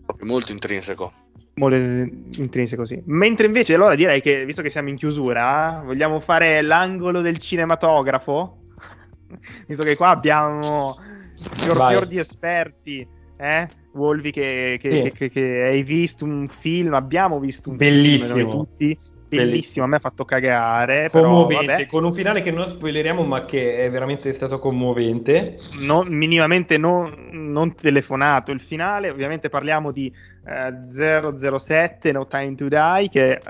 [0.04, 1.21] Proprio molto intrinseco
[1.54, 3.00] molto intrinseco, sì.
[3.06, 8.58] Mentre invece, allora direi che, visto che siamo in chiusura, vogliamo fare l'angolo del cinematografo?
[9.66, 10.96] visto che qua abbiamo
[11.52, 13.68] fior, fior di esperti, eh?
[13.94, 15.12] Wolvi che, che, sì.
[15.12, 18.34] che, che, hai visto un film, abbiamo visto un Bellissimo.
[18.34, 18.98] film tutti
[19.36, 21.08] bellissimo, a me ha fatto cagare.
[21.10, 25.58] Commovente, però, con un finale che non spoileriamo, ma che è veramente stato commovente.
[25.80, 29.10] Non, minimamente non, non, telefonato il finale.
[29.10, 30.12] Ovviamente parliamo di
[30.44, 33.40] eh, 007 No Time to Die, che eh,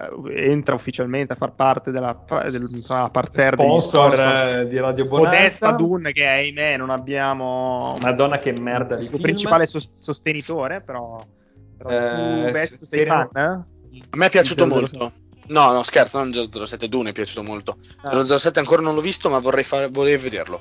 [0.50, 5.30] entra ufficialmente a far parte della, della parterre sponsor, sponsor di Radio Bonanza.
[5.30, 7.96] Modesta Dune, che ahimè non abbiamo.
[8.00, 8.96] Madonna, che merda!
[8.96, 11.24] Il principale sostenitore, però.
[11.76, 13.28] però eh, tu, Bezzo, sei fan?
[13.34, 13.80] Eh?
[14.10, 15.12] A me è piaciuto molto.
[15.52, 17.76] No, no, scherzo, non 007 Dune è piaciuto molto.
[18.02, 18.24] Ah.
[18.24, 20.60] 007 ancora non l'ho visto, ma vorrei, fare, vorrei vederlo.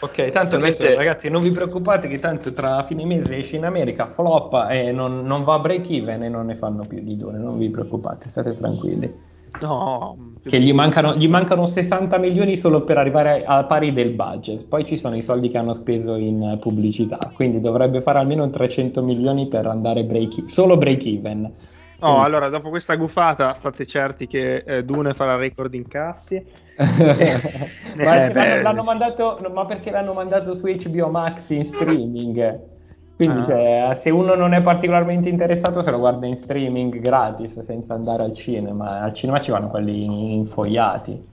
[0.00, 0.84] Ok, tanto Ovviamente...
[0.84, 4.92] adesso, ragazzi, non vi preoccupate che tanto tra fine mese esce in America, floppa e
[4.92, 7.68] non, non va a break even e non ne fanno più di Dune, non vi
[7.70, 9.32] preoccupate, state tranquilli.
[9.60, 14.64] No, che gli mancano, gli mancano, 60 milioni solo per arrivare al pari del budget.
[14.64, 19.00] Poi ci sono i soldi che hanno speso in pubblicità, quindi dovrebbe fare almeno 300
[19.02, 21.52] milioni per andare break, solo break even.
[22.04, 26.34] No, oh, allora, dopo questa gufata, state certi che eh, Dune farà record incassi.
[26.76, 27.40] eh,
[27.96, 32.60] ma, eh, beh, l'hanno mandato, ma, perché l'hanno mandato su HBO Max in streaming?
[33.16, 33.44] Quindi, ah.
[33.44, 38.24] cioè, se uno non è particolarmente interessato, se lo guarda in streaming gratis senza andare
[38.24, 39.00] al cinema.
[39.00, 41.26] Al cinema ci vanno quelli infogliati.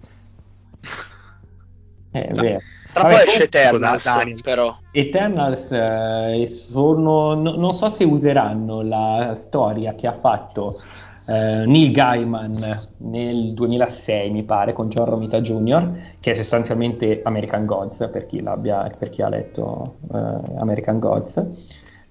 [2.12, 2.60] È vero.
[2.94, 4.06] Tra poi esce Eternals,
[4.42, 4.76] però.
[4.92, 10.80] Eternals eh, sono, no, non so se useranno la storia che ha fatto
[11.28, 17.66] eh, Neil Gaiman nel 2006, mi pare, con John Romita Jr., che è sostanzialmente American
[17.66, 21.46] Gods, per chi, per chi ha letto eh, American Gods.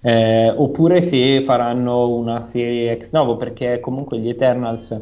[0.03, 4.99] Eh, oppure se faranno una serie ex novo, perché comunque gli Eternals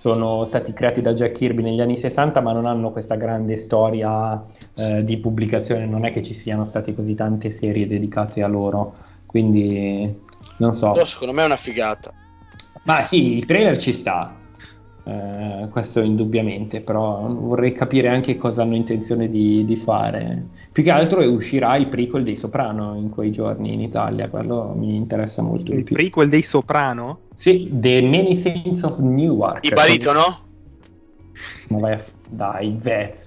[0.00, 4.44] sono stati creati da Jack Kirby negli anni 60, ma non hanno questa grande storia
[4.74, 8.94] eh, di pubblicazione, non è che ci siano state così tante serie dedicate a loro,
[9.26, 10.22] quindi
[10.58, 10.90] non so.
[10.92, 12.12] Però secondo me è una figata.
[12.84, 14.42] Ma sì, il trailer ci sta.
[15.04, 20.46] Uh, questo indubbiamente, però vorrei capire anche cosa hanno intenzione di, di, fare.
[20.72, 24.96] Più che altro uscirà il prequel dei Soprano in quei giorni in Italia, quello mi
[24.96, 25.94] interessa molto il di più.
[25.94, 27.18] Il prequel dei Soprano?
[27.34, 29.66] Sì, The Many Saints of Newark.
[29.66, 30.43] Il baritono?
[31.74, 31.98] Ma vai.
[32.28, 33.26] Dai, Vez,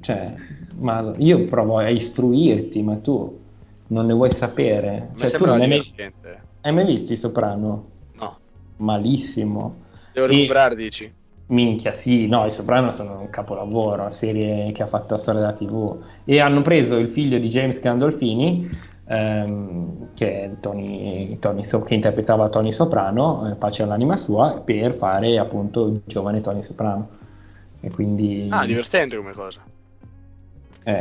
[0.00, 0.34] cioè,
[0.78, 3.40] ma io provo a istruirti, ma tu
[3.88, 5.10] non ne vuoi sapere.
[5.16, 5.94] Cioè, tu non hai mai...
[6.62, 7.88] hai mai visto i Soprano?
[8.18, 8.38] No.
[8.76, 11.10] Malissimo Devo recuperare, dici?
[11.46, 15.40] Minchia, sì, no, i Soprano sono un capolavoro, una serie che ha fatto la storia
[15.40, 16.02] della TV.
[16.24, 18.70] E hanno preso il figlio di James Gandolfini,
[19.06, 25.86] ehm, che, Tony, Tony, che, interpretava Tony Soprano, eh, pace all'anima sua, per fare appunto
[25.86, 27.20] il giovane Tony Soprano.
[27.82, 28.46] E quindi...
[28.50, 29.60] Ah, divertente come cosa.
[30.84, 30.92] Eh,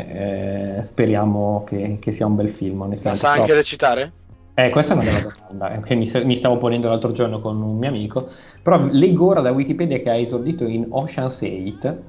[0.80, 2.84] eh, speriamo che, che, sia un bel film.
[2.84, 4.12] Ma sa anche recitare?
[4.56, 7.78] Eh, questa è una bella domanda che mi, mi, stavo ponendo l'altro giorno con un
[7.78, 8.28] mio amico.
[8.62, 12.04] Però leggo ora da Wikipedia che ha esordito in Ocean's 8.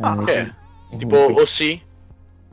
[0.00, 0.52] Ah, eh, okay.
[0.98, 1.80] tipo OC?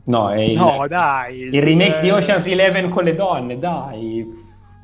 [0.04, 4.26] No, è il, no, dai, il, il remake di Ocean's 11 con le donne, dai.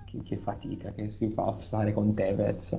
[0.05, 2.79] Che, che fatica che si fa a fare con Tevez.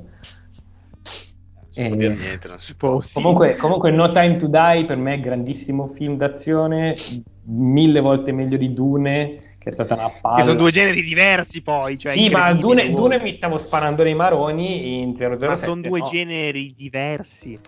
[1.76, 3.00] Eh, niente, non si può.
[3.14, 6.96] Comunque, comunque, No Time to Die per me è grandissimo film d'azione,
[7.44, 10.36] mille volte meglio di Dune che è stata una palla.
[10.38, 11.98] Che sono due generi diversi poi.
[11.98, 15.48] Cioè sì, ma Dune, Dune, mi stavo sparando nei maroni in 007.
[15.48, 16.06] Ma sono due no.
[16.06, 17.60] generi diversi.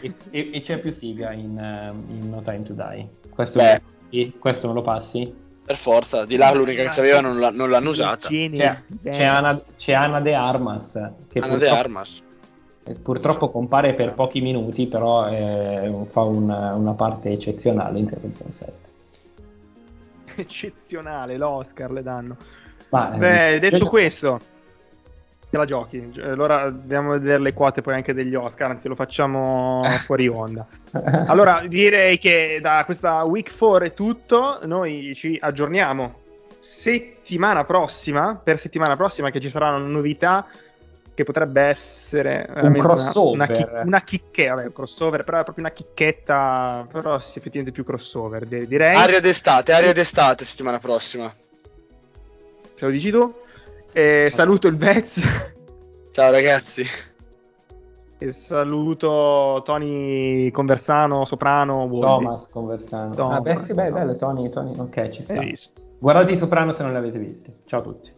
[0.00, 3.08] E, e, e, c'è più figa in, uh, in, No Time to Die.
[3.28, 3.82] Questo, Beh.
[4.08, 5.32] Lo, questo me lo passi?
[5.66, 8.28] Per forza, di là l'unica che c'aveva non, la, non l'hanno usata.
[8.28, 8.50] C'è,
[9.02, 10.92] c'è, Anna, c'è Anna De Armas.
[11.28, 12.22] Che Anna De Armas.
[13.02, 18.92] Purtroppo compare per pochi minuti, però eh, fa una, una parte eccezionale in 007
[20.36, 22.36] eccezionale, l'Oscar le danno.
[22.90, 23.88] Ma, Beh, detto io...
[23.88, 24.40] questo,
[25.50, 26.12] te la giochi.
[26.20, 30.66] Allora andiamo a vedere le quote poi anche degli Oscar, anzi lo facciamo fuori onda.
[31.26, 36.22] Allora direi che da questa week 4 è tutto, noi ci aggiorniamo
[36.58, 40.46] settimana prossima, per settimana prossima che ci saranno novità
[41.14, 43.50] che potrebbe essere un crossover.
[43.50, 47.72] Una, una, una chicchetta, vabbè, un crossover, però è proprio una chicchetta, però sì, effettivamente
[47.72, 48.96] più crossover, direi.
[48.96, 51.32] Aria d'estate, aria d'estate settimana prossima.
[52.74, 53.32] Se lo dici tu.
[53.92, 55.22] E saluto il Vez.
[56.10, 56.84] Ciao ragazzi.
[58.18, 62.24] E saluto Tony Conversano, Soprano, Wolby.
[62.24, 63.14] Thomas Conversano.
[63.14, 65.40] Thomas, ah, beh, sì, beh, bello, Tony, Tony, ok, ci sta.
[65.98, 67.52] Guardate i Soprano se non li avete visti.
[67.66, 68.10] Ciao a tutti.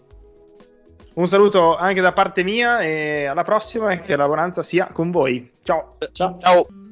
[1.16, 5.10] Un saluto anche da parte mia e alla prossima e che la buonanza sia con
[5.10, 5.50] voi.
[5.62, 5.96] Ciao.
[6.12, 6.36] Ciao.
[6.38, 6.85] Ciao.